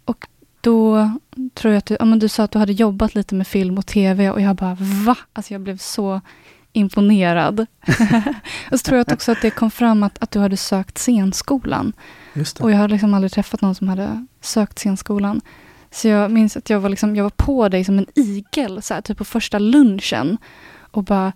Och 0.05 0.27
då 0.62 1.12
tror 1.53 1.74
jag 1.74 1.77
att 1.77 1.85
du, 1.85 1.97
ja, 2.00 2.05
men 2.05 2.19
du 2.19 2.27
sa 2.27 2.43
att 2.43 2.51
du 2.51 2.59
hade 2.59 2.74
jobbat 2.74 3.15
lite 3.15 3.35
med 3.35 3.47
film 3.47 3.77
och 3.77 3.85
tv 3.85 4.29
och 4.29 4.41
jag 4.41 4.55
bara 4.55 4.77
va? 4.79 5.17
Alltså 5.33 5.53
jag 5.53 5.62
blev 5.62 5.77
så 5.77 6.21
imponerad. 6.74 7.59
och 8.71 8.79
så 8.79 8.83
tror 8.83 8.97
jag 8.97 9.12
också 9.12 9.31
att 9.31 9.41
det 9.41 9.51
kom 9.51 9.71
fram 9.71 10.03
att, 10.03 10.24
att 10.24 10.31
du 10.31 10.39
hade 10.39 10.57
sökt 10.57 10.97
scenskolan. 10.97 11.93
Och 12.59 12.71
jag 12.71 12.77
hade 12.77 12.93
liksom 12.93 13.13
aldrig 13.13 13.31
träffat 13.31 13.62
någon 13.62 13.75
som 13.75 13.87
hade 13.87 14.25
sökt 14.41 14.79
scenskolan. 14.79 15.41
Så 15.91 16.07
jag 16.07 16.31
minns 16.31 16.57
att 16.57 16.70
jag 16.70 16.79
var, 16.79 16.89
liksom, 16.89 17.15
jag 17.15 17.24
var 17.24 17.29
på 17.29 17.70
dig 17.70 17.83
som 17.83 17.98
en 17.98 18.07
igel, 18.15 18.81
så 18.81 18.94
här, 18.94 19.01
typ 19.01 19.18
på 19.18 19.25
första 19.25 19.59
lunchen. 19.59 20.37
Och 20.91 21.03
bara, 21.03 21.33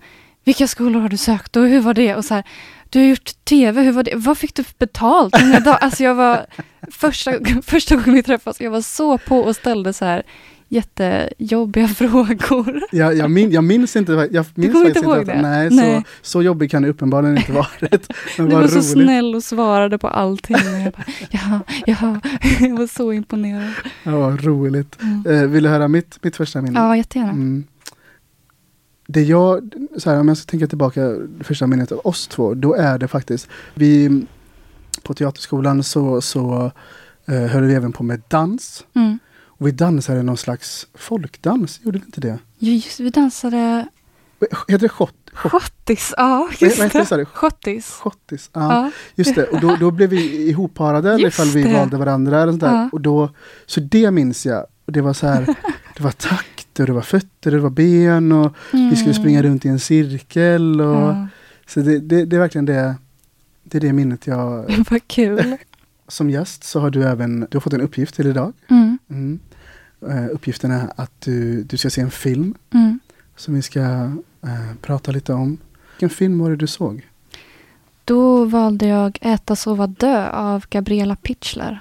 vilka 0.50 0.68
skolor 0.68 1.02
har 1.02 1.10
du 1.10 1.18
sökt 1.18 1.56
och 1.56 1.68
hur 1.68 1.82
var 1.82 1.94
det? 1.94 2.16
Och 2.16 2.26
så 2.26 2.34
här, 2.34 2.44
du 2.90 3.00
har 3.00 3.06
gjort 3.06 3.32
tv, 3.46 3.82
hur 3.82 3.92
var 3.92 4.04
det? 4.04 4.16
Vad 4.16 4.38
fick 4.38 4.56
du 4.56 4.64
betalt? 4.80 5.36
Alltså 5.66 6.04
jag 6.04 6.16
var, 6.16 6.46
första, 6.92 7.32
första 7.64 7.96
gången 7.96 8.14
vi 8.14 8.24
träffades, 8.24 8.62
jag 8.62 8.72
var 8.72 8.82
så 8.82 9.18
på 9.18 9.38
och 9.40 9.56
ställde 9.56 9.94
så 9.94 10.06
här 10.06 10.24
jättejobbiga 10.68 11.88
frågor. 12.02 12.82
Jag, 12.92 13.18
jag, 13.18 13.32
min, 13.32 13.52
jag 13.52 13.64
minns 13.64 13.96
inte, 13.96 14.12
jag 14.32 14.46
minns 14.56 14.74
kommer 14.74 14.86
faktiskt 14.86 15.04
inte 15.06 15.10
ihåg 15.18 15.20
att- 15.20 15.26
det? 15.26 15.42
Nej, 15.42 15.70
Nej. 15.72 16.02
Så, 16.22 16.30
så 16.32 16.42
jobbig 16.42 16.72
kan 16.72 16.82
det 16.84 16.90
uppenbarligen 16.90 17.38
inte 17.38 17.52
varit. 17.52 18.10
Du 18.38 18.44
vad 18.44 18.54
var 18.62 18.68
så 18.68 18.82
snäll 18.82 19.36
och 19.36 19.44
svarade 19.44 19.98
på 19.98 20.08
allting. 20.08 20.58
Jag 20.84 20.94
bara, 20.94 21.04
ja, 21.30 21.60
ja, 21.86 22.20
jag 22.60 22.78
var 22.78 22.88
så 22.88 23.14
imponerad. 23.14 23.72
Ja, 24.04 24.18
vad 24.20 24.44
roligt. 24.46 24.98
Mm. 25.02 25.44
Eh, 25.44 25.50
vill 25.50 25.64
du 25.64 25.70
höra 25.70 25.88
mitt, 25.88 26.18
mitt 26.24 26.36
första 26.36 26.62
minne? 26.62 26.80
Ja, 26.80 26.98
jättegärna. 26.98 27.32
Mm. 27.32 27.64
Det 29.12 29.24
jag, 29.24 29.70
så 29.98 30.10
här, 30.10 30.20
om 30.20 30.28
jag 30.28 30.38
ska 30.38 30.52
tänka 30.52 30.68
tillbaka 30.68 31.16
första 31.44 31.68
minnet 31.68 31.92
av 31.92 32.02
oss 32.04 32.28
två, 32.28 32.54
då 32.54 32.74
är 32.74 32.98
det 32.98 33.08
faktiskt, 33.08 33.48
vi 33.74 34.22
på 35.04 35.14
teaterskolan 35.14 35.84
så, 35.84 36.22
så 36.22 36.72
eh, 37.26 37.36
höll 37.36 37.64
vi 37.64 37.74
även 37.74 37.92
på 37.92 38.04
med 38.04 38.22
dans. 38.28 38.86
Mm. 38.96 39.20
Och 39.46 39.68
vi 39.68 39.72
dansade 39.72 40.24
någon 40.24 40.38
slags 40.38 40.88
folkdans, 40.94 41.80
gjorde 41.84 42.00
vi 42.00 42.06
inte 42.06 42.22
det? 42.22 42.40
Ja, 42.60 42.72
just 42.72 43.00
vi 43.00 43.10
dansade 43.10 43.88
Heter 44.68 44.78
det 44.78 44.90
schott 44.90 45.16
schottis. 45.34 46.14
Ja, 46.18 46.50
just 46.60 46.78
det? 47.10 47.26
Schottis. 47.26 47.92
schottis? 47.92 48.50
Ja, 48.54 48.62
Ja. 48.74 48.92
just 49.16 49.36
det. 49.36 49.46
Och 49.46 49.62
då, 49.62 49.76
då 49.80 49.92
blev 49.92 50.10
vi 50.10 50.50
ihopparade, 50.50 51.18
Just 51.18 51.40
ifall 51.40 51.48
vi 51.48 51.64
det. 51.64 51.74
valde 51.74 51.98
varandra. 51.98 52.42
Eller 52.42 52.52
sånt 52.52 52.62
där. 52.62 52.74
Ja. 52.74 52.90
Och 52.92 53.02
då, 53.02 53.30
så 53.66 53.80
det 53.80 54.12
minns 54.12 54.46
jag. 54.46 54.66
Och 54.86 54.92
det 54.92 55.02
var 55.02 55.14
så 55.14 55.28
här, 55.28 55.46
det 55.98 56.04
var 56.04 56.12
takt 56.12 56.59
och 56.84 56.88
det 56.88 56.94
var 56.94 57.02
fötter 57.02 57.52
och 57.52 57.58
det 57.58 57.64
var 57.64 57.70
ben 57.70 58.32
och 58.32 58.54
vi 58.72 58.96
skulle 58.96 59.14
springa 59.14 59.44
runt 59.44 59.66
i 59.66 59.68
en 59.70 59.80
cirkel. 59.80 60.82
Och, 60.82 60.96
Mm. 60.96 61.18
Ja, 61.22 61.28
Så 61.68 61.80
det, 61.80 62.00
det, 62.00 62.26
det 62.26 62.36
är 62.36 62.40
verkligen 62.40 62.66
det, 62.66 62.96
det 63.64 63.78
är 63.78 63.82
det 63.82 63.94
minnet 63.94 64.28
jag... 64.28 64.66
vad 64.90 65.08
kul. 65.08 65.56
Som 66.08 66.30
gäst 66.30 66.64
så 66.64 66.80
har 66.80 66.90
du 66.90 67.04
även 67.04 67.40
du 67.40 67.58
har 67.58 67.62
fått 67.62 67.74
en 67.74 67.82
uppgift 67.82 68.16
till 68.16 68.28
idag. 68.28 68.54
Mm. 68.68 68.98
Mm. 69.10 69.40
Eh, 70.10 70.26
uppgiften 70.32 70.72
är 70.72 70.88
att 70.96 71.12
du, 71.22 71.64
du 71.64 71.78
ska 71.78 71.90
se 71.90 72.02
en 72.02 72.12
film 72.12 72.56
Mm. 72.74 73.00
som 73.36 73.54
vi 73.54 73.62
ska 73.62 73.80
eh, 74.44 74.74
prata 74.82 75.12
lite 75.12 75.34
om. 75.34 75.58
Vilken 75.96 76.10
film 76.10 76.40
var 76.40 76.50
det 76.50 76.56
du 76.56 76.68
såg? 76.68 77.08
Då 78.06 78.46
valde 78.46 78.88
jag 78.88 79.18
Äta, 79.22 79.56
sova, 79.56 79.88
dö 79.88 80.30
av 80.30 80.66
Gabriella 80.70 81.16
Pichler. 81.16 81.80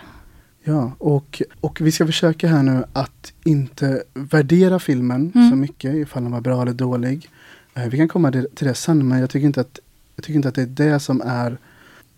Ja, 0.65 0.93
och, 0.99 1.43
och 1.61 1.81
vi 1.81 1.93
ska 1.93 2.07
försöka 2.07 2.49
här 2.49 2.63
nu 2.63 2.85
att 2.93 3.33
inte 3.45 4.03
värdera 4.15 4.79
filmen 4.79 5.33
Mm. 5.35 5.51
så 5.51 5.57
mycket, 5.57 5.95
ifall 5.95 6.23
den 6.23 6.33
var 6.33 6.41
bra 6.41 6.63
eller 6.63 6.73
dålig. 6.73 7.31
Eh, 7.75 7.89
vi 7.89 7.97
kan 7.97 8.09
komma 8.09 8.33
till 8.33 8.47
det 8.61 8.75
sen, 8.75 9.09
men 9.09 9.21
jag 9.21 9.31
tycker 9.31 9.47
inte 9.47 9.61
att, 9.61 9.79
jag 10.17 10.25
tycker 10.25 10.37
inte 10.37 10.49
att 10.49 10.55
det 10.55 10.63
är 10.63 10.67
det 10.93 11.01
som 11.01 11.23
är 11.25 11.59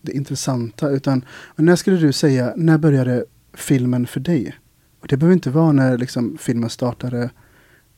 det 0.00 0.12
intressanta. 0.12 0.90
Utan, 0.90 1.24
när 1.56 1.76
skulle 1.76 1.96
du 1.96 2.12
säga, 2.12 2.52
när 2.56 2.78
började 2.78 3.24
filmen 3.54 4.06
för 4.06 4.20
dig? 4.20 4.56
Och 5.00 5.08
det 5.08 5.16
behöver 5.16 5.34
inte 5.34 5.50
vara 5.50 5.72
när 5.72 5.98
liksom, 5.98 6.38
filmen 6.40 6.70
startade 6.70 7.30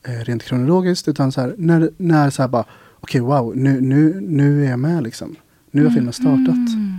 eh, 0.07 0.11
rent 0.11 0.43
kronologiskt, 0.43 1.07
utan 1.07 1.31
så 1.31 1.41
här, 1.41 1.55
när, 1.57 1.89
när 1.97 2.29
så 2.29 2.41
här 2.41 2.49
bara, 2.49 2.65
okej 2.99 3.21
wow, 3.21 3.57
nu, 3.57 3.81
nu, 3.81 4.21
nu 4.21 4.65
är 4.65 4.69
jag 4.69 4.79
med 4.79 5.03
liksom. 5.03 5.35
Nu 5.71 5.83
har 5.83 5.91
filmen 5.91 6.13
startat. 6.13 6.49
Mm. 6.49 6.97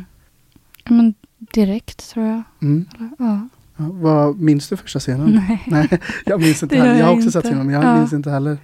Men 0.89 1.15
direkt 1.53 2.11
tror 2.11 2.27
jag. 2.27 2.43
Mm. 2.63 2.85
Eller, 2.99 3.11
Ja. 3.19 3.49
Ja, 3.77 3.85
vad, 3.93 4.39
minns 4.41 4.69
du 4.69 4.77
första 4.77 4.99
scenen? 4.99 5.43
Nej. 5.49 5.63
Nej, 5.67 6.01
jag 6.27 6.41
minns 6.41 6.63
inte 6.63 6.77
heller. 6.77 6.99
Jag 6.99 7.07
har 7.07 7.13
också 7.13 7.21
inte. 7.27 7.33
sett 7.33 7.47
filmen, 7.49 7.67
men 7.67 7.75
jag 7.75 7.85
Ja. 7.85 7.99
minns 7.99 8.13
inte 8.13 8.31
heller 8.31 8.59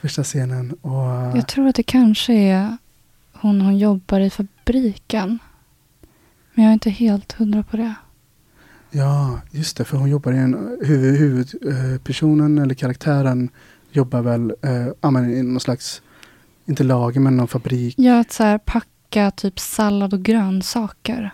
första 0.00 0.22
scenen. 0.24 0.72
Och, 0.72 1.36
Jag 1.38 1.48
tror 1.48 1.66
att 1.68 1.74
det 1.74 1.82
kanske 1.82 2.32
är 2.34 2.76
hon 3.32 3.60
hon 3.60 3.78
jobbar 3.78 4.20
i 4.20 4.30
fabriken. 4.30 5.38
Men 6.54 6.64
jag 6.64 6.68
är 6.70 6.72
inte 6.72 6.90
helt 6.90 7.32
hundra 7.32 7.62
på 7.62 7.76
det. 7.76 7.94
Ja, 8.90 9.40
just 9.50 9.76
det, 9.76 9.84
för 9.84 9.96
hon 9.96 10.10
jobbar 10.10 10.32
i 10.32 10.38
en 10.38 10.78
huvud, 10.82 11.16
huvudpersonen 11.62 12.58
eller 12.58 12.74
karaktären 12.74 13.48
jobbar 13.90 14.20
väl 14.22 14.54
eh, 14.62 15.38
i 15.38 15.42
någon 15.42 15.60
slags, 15.60 16.02
inte 16.66 16.84
lager 16.84 17.20
men 17.20 17.36
någon 17.36 17.48
fabrik. 17.48 17.94
Ja, 17.98 18.20
att 18.20 18.32
så 18.32 18.42
här 18.42 18.58
packa 18.58 19.30
typ 19.30 19.58
sallad 19.58 20.14
och 20.14 20.22
grönsaker. 20.22 21.30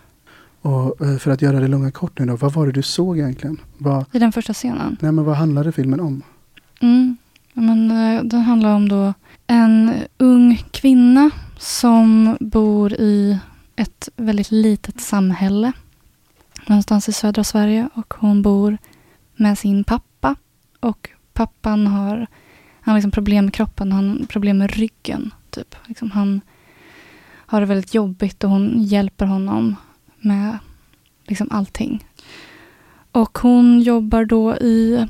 Och 0.63 1.07
eh, 1.07 1.17
för 1.17 1.31
att 1.31 1.43
göra 1.43 1.61
det 1.61 1.69
långa 1.69 1.91
kort 1.91 2.19
nu 2.19 2.27
då, 2.27 2.37
vad 2.37 2.53
var 2.53 2.67
det 2.67 2.73
du 2.73 2.83
såg 2.83 3.19
egentligen? 3.19 3.61
Vad, 3.79 4.05
I 4.13 4.19
den 4.19 4.33
första 4.33 4.53
scenen. 4.53 4.97
nej 5.01 5.13
men 5.13 5.25
vad 5.25 5.37
handlade 5.37 5.73
filmen 5.73 6.01
om? 6.01 6.23
Mm. 6.81 7.17
Men, 7.53 7.91
eh, 7.91 8.23
den 8.23 8.41
handlar 8.41 8.75
om 8.75 8.89
då 8.89 9.15
en 9.47 9.93
ung 10.19 10.57
kvinna 10.71 11.31
som 11.59 12.37
bor 12.41 12.93
i 12.93 13.39
ett 13.77 14.09
väldigt 14.17 14.51
litet 14.51 15.01
samhälle 15.01 15.73
någonstans 16.67 17.09
i 17.09 17.13
södra 17.13 17.45
Sverige 17.45 17.89
och 17.95 18.15
hon 18.19 18.43
bor 18.43 18.79
med 19.37 19.59
sin 19.59 19.85
pappa 19.85 20.37
och 20.81 21.11
pappan 21.33 21.87
har 21.87 22.27
Han 22.81 22.93
har 22.93 22.95
liksom 22.95 23.11
problem 23.11 23.45
med 23.45 23.55
kroppen, 23.55 23.93
han 23.93 24.09
har 24.09 24.27
problem 24.27 24.59
med 24.59 24.71
ryggen. 24.71 25.35
Typ. 25.51 25.75
Liksom 25.87 26.11
han 26.11 26.41
har 27.47 27.61
det 27.61 27.67
väldigt 27.67 27.95
jobbigt 27.95 28.45
och 28.45 28.51
hon 28.51 28.83
hjälper 28.83 29.27
honom 29.27 29.77
med 30.21 30.59
liksom 31.27 31.49
allting. 31.51 32.05
Och 33.13 33.39
hon 33.39 33.81
jobbar 33.81 34.25
då 34.25 34.57
i, 34.57 35.07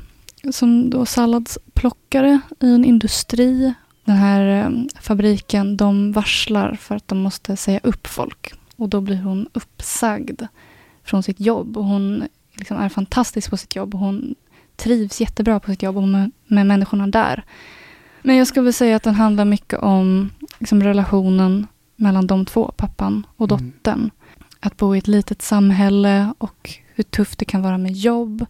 som 0.51 0.89
då 0.89 1.05
salladsplockare 1.05 2.39
i 2.59 2.73
en 2.73 2.85
industri. 2.85 3.73
Den 4.05 4.15
här 4.15 4.65
eh, 4.65 4.69
fabriken, 5.01 5.77
de 5.77 6.11
varslar 6.11 6.75
för 6.75 6.95
att 6.95 7.07
de 7.07 7.17
måste 7.17 7.57
säga 7.57 7.79
upp 7.83 8.07
folk. 8.07 8.53
Och 8.75 8.89
då 8.89 9.01
blir 9.01 9.21
hon 9.21 9.47
uppsagd 9.53 10.41
från 11.03 11.23
sitt 11.23 11.39
jobb. 11.39 11.77
Och 11.77 11.85
hon 11.85 12.23
liksom 12.53 12.77
är 12.77 12.89
fantastisk 12.89 13.49
på 13.49 13.57
sitt 13.57 13.75
jobb. 13.75 13.93
Och 13.93 13.99
hon 13.99 14.35
trivs 14.75 15.21
jättebra 15.21 15.59
på 15.59 15.71
sitt 15.71 15.83
jobb 15.83 15.97
och 15.97 16.07
med, 16.07 16.31
med 16.47 16.65
människorna 16.65 17.07
där. 17.07 17.43
Men 18.21 18.35
jag 18.35 18.47
skulle 18.47 18.73
säga 18.73 18.95
att 18.95 19.03
den 19.03 19.15
handlar 19.15 19.45
mycket 19.45 19.79
om 19.79 20.29
liksom, 20.59 20.83
relationen 20.83 21.67
mellan 21.95 22.27
de 22.27 22.45
två, 22.45 22.71
pappan 22.77 23.25
och 23.35 23.47
Mm. 23.93 24.11
Att 24.59 24.77
bo 24.77 24.95
i 24.95 24.97
ett 24.97 25.07
litet 25.07 25.41
samhälle 25.41 26.33
och 26.37 26.69
hur 26.95 27.03
tufft 27.03 27.39
det 27.39 27.45
kan 27.45 27.61
vara 27.61 27.77
med 27.77 27.91
jobb. 27.91 28.45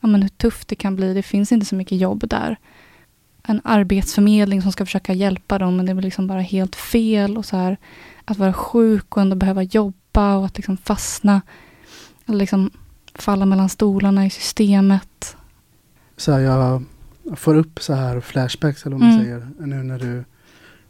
Ja, 0.00 0.08
men 0.08 0.22
hur 0.22 0.28
tufft 0.28 0.68
det 0.68 0.74
kan 0.74 0.96
bli. 0.96 1.14
Det 1.14 1.22
finns 1.22 1.52
inte 1.52 1.66
så 1.66 1.74
mycket 1.74 1.98
jobb 1.98 2.28
där. 2.28 2.56
En 3.42 3.60
arbetsförmedling 3.64 4.62
som 4.62 4.72
ska 4.72 4.84
försöka 4.86 5.12
hjälpa 5.12 5.58
dem, 5.58 5.76
men 5.76 5.86
det 5.86 5.94
blir 5.94 6.02
liksom 6.04 6.26
bara 6.26 6.40
helt 6.40 6.76
fel. 6.76 7.36
Och 7.36 7.44
så 7.44 7.56
här, 7.56 7.76
att 8.24 8.38
vara 8.38 8.52
sjuk 8.52 9.16
och 9.16 9.22
ändå 9.22 9.36
behöva 9.36 9.62
jobba 9.62 10.36
och 10.36 10.46
att 10.46 10.56
liksom 10.56 10.76
fastna. 10.76 11.42
Eller 12.26 12.38
liksom 12.38 12.70
falla 13.14 13.46
mellan 13.46 13.68
stolarna 13.68 14.26
i 14.26 14.30
systemet. 14.30 15.36
Så 16.16 16.32
här, 16.32 16.40
jag 16.40 16.84
får 17.36 17.54
upp 17.54 17.82
så 17.82 17.94
här 17.94 18.20
flashbacks 18.20 18.86
eller 18.86 18.96
vad 18.96 19.00
man 19.00 19.10
Mm. 19.12 19.24
säger 19.24 19.48
nu 19.66 19.82
när 19.82 19.98
du, 19.98 20.24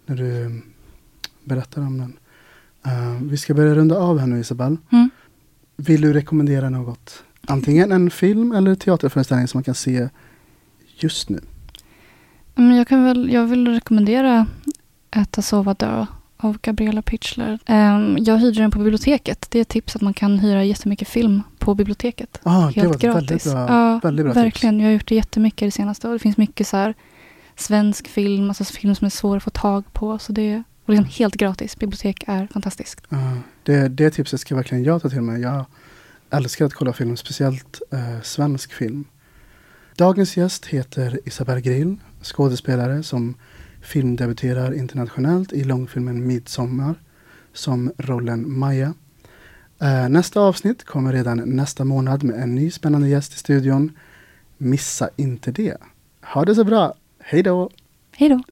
när 0.07 0.17
du 0.17 0.63
berättar 1.45 1.83
om 1.83 1.99
den. 1.99 2.17
Eh, 2.87 3.23
vi 3.23 3.37
ska 3.37 3.55
börja 3.55 3.75
runda 3.75 3.97
av 3.97 4.19
här 4.19 4.27
nu 4.27 4.41
Isabel. 4.41 4.77
Mm. 4.93 5.11
Vill 5.77 6.01
du 6.01 6.13
rekommendera 6.13 6.71
något? 6.71 7.25
Antingen 7.47 7.93
en 7.93 8.11
film 8.11 8.53
eller 8.53 8.75
teaterföreställning 8.75 9.49
som 9.49 9.59
man 9.59 9.65
kan 9.65 9.75
se 9.75 10.09
just 10.97 11.29
nu. 11.29 11.41
Men 12.55 12.77
jag, 12.77 12.89
kan 12.89 13.05
väl, 13.05 13.33
jag 13.33 13.47
vill 13.47 13.69
rekommendera 13.69 14.47
Äta, 15.11 15.43
sova, 15.43 15.75
dö 15.75 16.07
av 16.37 16.59
Gabriella 16.63 17.03
Pitchler. 17.03 17.59
Ehm, 17.67 18.17
jag 18.21 18.39
hyrde 18.39 18.61
den 18.61 18.71
på 18.71 18.79
biblioteket. 18.79 19.47
Det 19.51 19.59
är 19.59 19.63
ett 19.63 19.69
tips 19.69 19.97
att 19.97 20.03
man 20.03 20.15
kan 20.15 20.39
hyra 20.39 20.65
jättemycket 20.65 21.09
film 21.09 21.43
på 21.59 21.75
biblioteket. 21.75 22.41
Ah, 22.43 22.67
det 22.67 22.73
Helt 22.73 22.89
var 22.89 22.95
ett 22.95 23.01
gratis. 23.01 23.31
väldigt 23.31 23.45
bra, 23.45 23.67
ja, 23.69 24.01
väldigt 24.03 24.27
bra 24.27 24.33
verkligen. 24.35 24.81
Jag 24.81 24.87
har 24.87 24.93
gjort 24.93 25.09
det 25.09 25.15
jättemycket 25.15 25.67
det 25.67 25.71
senaste. 25.71 26.07
Och 26.09 26.13
det 26.13 26.19
finns 26.19 26.37
mycket 26.37 26.69
så 26.69 26.77
här 26.77 26.95
svensk 27.57 28.09
film, 28.09 28.49
alltså 28.49 28.65
film 28.65 28.95
som 28.95 29.05
är 29.07 29.11
svår 29.11 29.37
att 29.37 29.43
få 29.43 29.51
tag 29.51 29.93
på. 29.93 30.19
Så 30.19 30.33
det 30.33 30.63
och 30.85 30.91
liksom 30.91 31.07
helt 31.07 31.35
gratis. 31.35 31.77
Bibliotek 31.77 32.25
är 32.27 32.47
fantastiskt. 32.47 33.01
Ja, 33.09 33.33
det, 33.63 33.89
det 33.89 34.11
tipset 34.11 34.41
ska 34.41 34.57
verkligen 34.57 34.85
jag 34.85 35.03
ta 35.03 35.09
till 35.09 35.21
mig. 35.21 35.41
Jag 35.41 35.65
älskar 36.31 36.65
att 36.65 36.75
kolla 36.75 36.93
film, 36.93 37.17
speciellt 37.17 37.83
eh, 37.91 38.21
svensk 38.23 38.73
film. 38.73 39.05
Dagens 39.97 40.37
gäst 40.37 40.67
heter 40.67 41.19
Isabel 41.25 41.61
Grill, 41.61 41.97
skådespelare 42.23 43.03
som 43.03 43.35
filmdebuterar 43.81 44.75
internationellt 44.75 45.53
i 45.53 45.65
långfilmen 45.65 46.27
Midsommar 46.27 46.95
som 47.53 47.93
rollen 47.99 48.59
Maja. 48.59 48.95
Eh, 49.81 50.09
nästa 50.09 50.41
avsnitt 50.41 50.85
kommer 50.85 51.13
redan 51.13 51.39
nästa 51.39 51.85
månad 51.85 52.23
med 52.23 52.43
en 52.43 52.55
ny 52.55 52.71
spännande 52.71 53.09
gäst 53.09 53.35
i 53.35 53.39
studion. 53.39 53.99
Missa 54.59 55.11
inte 55.17 55.53
det. 55.53 55.77
Ha 56.25 56.45
det 56.45 56.55
så 56.55 56.65
bra. 56.65 56.95
Hej 57.19 57.43
då! 57.43 57.71
Hej 58.13 58.29
då! 58.29 58.52